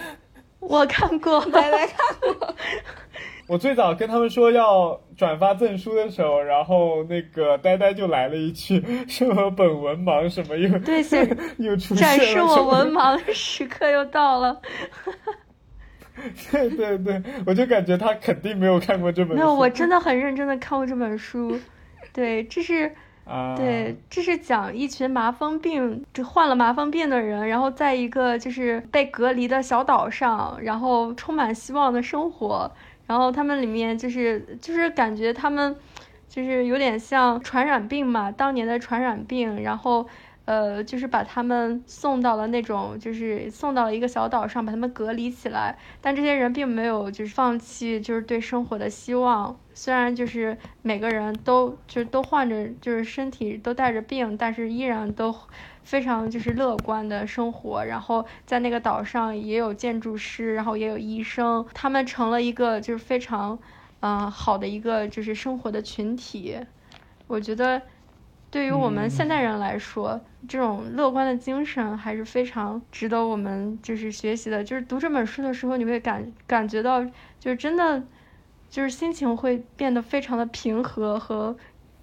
[0.60, 2.54] 我看过，来来看过。
[3.48, 11.02] 我最早跟他们说要转发赠书的时候，然后那个呆呆就来了一句什么本文盲什么又对，
[11.56, 14.60] 又出现了，展示我文盲的时刻又到了。
[16.50, 19.34] 对对对，我就感觉他肯定没有看过这本书。
[19.36, 21.58] 没有，我真的很认真的看过这本书。
[22.12, 22.92] 对，这是
[23.24, 32.70] 啊，对，这是讲一群麻风病，就患了麻风病的人，然后在一个就是被隔离的小岛上，然后充满希望的生活。
[33.08, 35.74] 然后他们里面就是就是感觉他们，
[36.28, 39.62] 就是有点像传染病嘛，当年的传染病。
[39.62, 40.06] 然后，
[40.44, 45.76] 呃，就是把他们送到了那种，就是送到了一个小岛上，把他们隔离起来。
[46.02, 49.58] 但这些人并没有就是放弃，就是对生活的希望。
[49.72, 55.34] 虽然就是每个人都就是都患着，就是身体都带着病，但是依然都。
[55.88, 63.58] 非常就是乐观的生活，然后在那个岛上也有建筑师，然后也有医生，他们成了一个就是非常，
[64.00, 66.58] 嗯好的一个就是生活的群体。
[67.26, 67.80] 我觉得，
[68.50, 74.62] 对于我们现代人来说，这种乐观的精神还是非常值得我们就是学习的。
[74.62, 77.02] 就是读这本书的时候，你会感感觉到，
[77.40, 78.02] 就是真的，
[78.68, 81.56] 就是心情会变得非常的平和和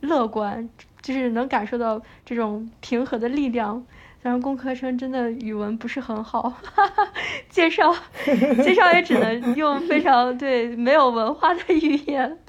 [0.05, 0.69] 乐观。
[1.01, 3.85] 就是能感受到这种平和的力量，
[4.19, 7.07] 虽然工科生真的语文不是很好，哈 哈
[7.47, 7.95] 介绍
[8.25, 12.39] 介绍也只能用非常对没有文化的语言，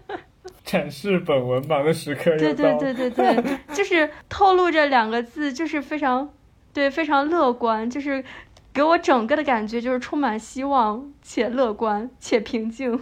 [0.64, 3.44] 展示本文盲的时刻对对对对对，
[3.74, 6.30] 就是透露着两个字，就是非常
[6.72, 8.24] 对非常乐观，就是
[8.72, 12.98] 给我整个的感觉就是充满希望且乐观且平静。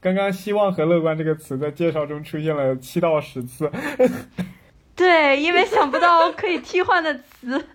[0.00, 3.70] 刚刚“希望”和“乐观”这个词在介绍中出现了七到十次。
[4.96, 7.66] 对，因为想不到可以替换的词。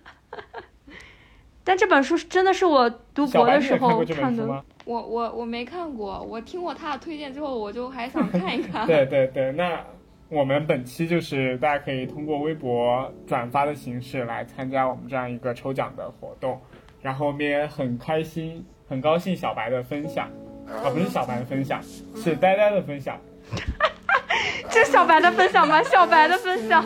[1.62, 4.64] 但这本书真的是我读博的时候看的。
[4.84, 8.86] 我我我没看过，我听过他的推荐之后，我就还想看一看。
[8.88, 9.84] 对对对，那
[10.28, 16.60] 我们本期就是大家可以通过微博转发的形式来参加我们这样一个抽奖的活动，
[17.02, 20.30] 然后我们也很开心、很高兴小白的分享。
[20.68, 21.80] 啊，不是小白的分享，
[22.16, 23.18] 是呆呆的分享。
[24.70, 25.82] 这是小白的分享吗？
[25.84, 26.84] 小白的分享。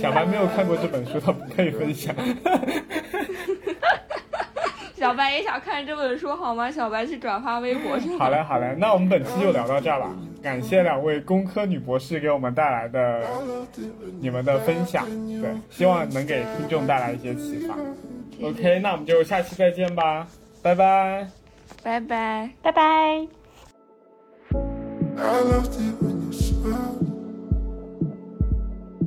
[0.00, 2.14] 小白没有看过这本书，他不可以分享。
[4.94, 6.70] 小白也想看这本书好吗？
[6.70, 8.16] 小白去转发微博去。
[8.16, 10.10] 好嘞，好嘞，那我们本期就聊到这儿吧。
[10.42, 13.22] 感谢两位工科女博士给我们带来的
[14.20, 15.04] 你们的分享，
[15.40, 17.74] 对，希望能给听众带来一些启发。
[18.46, 20.26] OK，那我们就下期再见吧，
[20.62, 21.26] 拜拜，
[21.85, 23.27] 拜拜，拜拜。
[25.17, 27.07] I loved it when you smiled.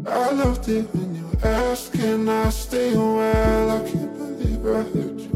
[0.07, 3.71] I loved it when you asked, Can I stay a while?
[3.71, 5.33] I can't believe I hurt you.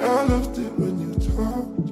[0.00, 1.90] I loved it when you talked.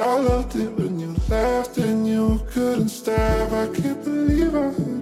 [0.00, 3.52] I loved it when you laughed and you couldn't stop.
[3.52, 5.01] I can't believe I hurt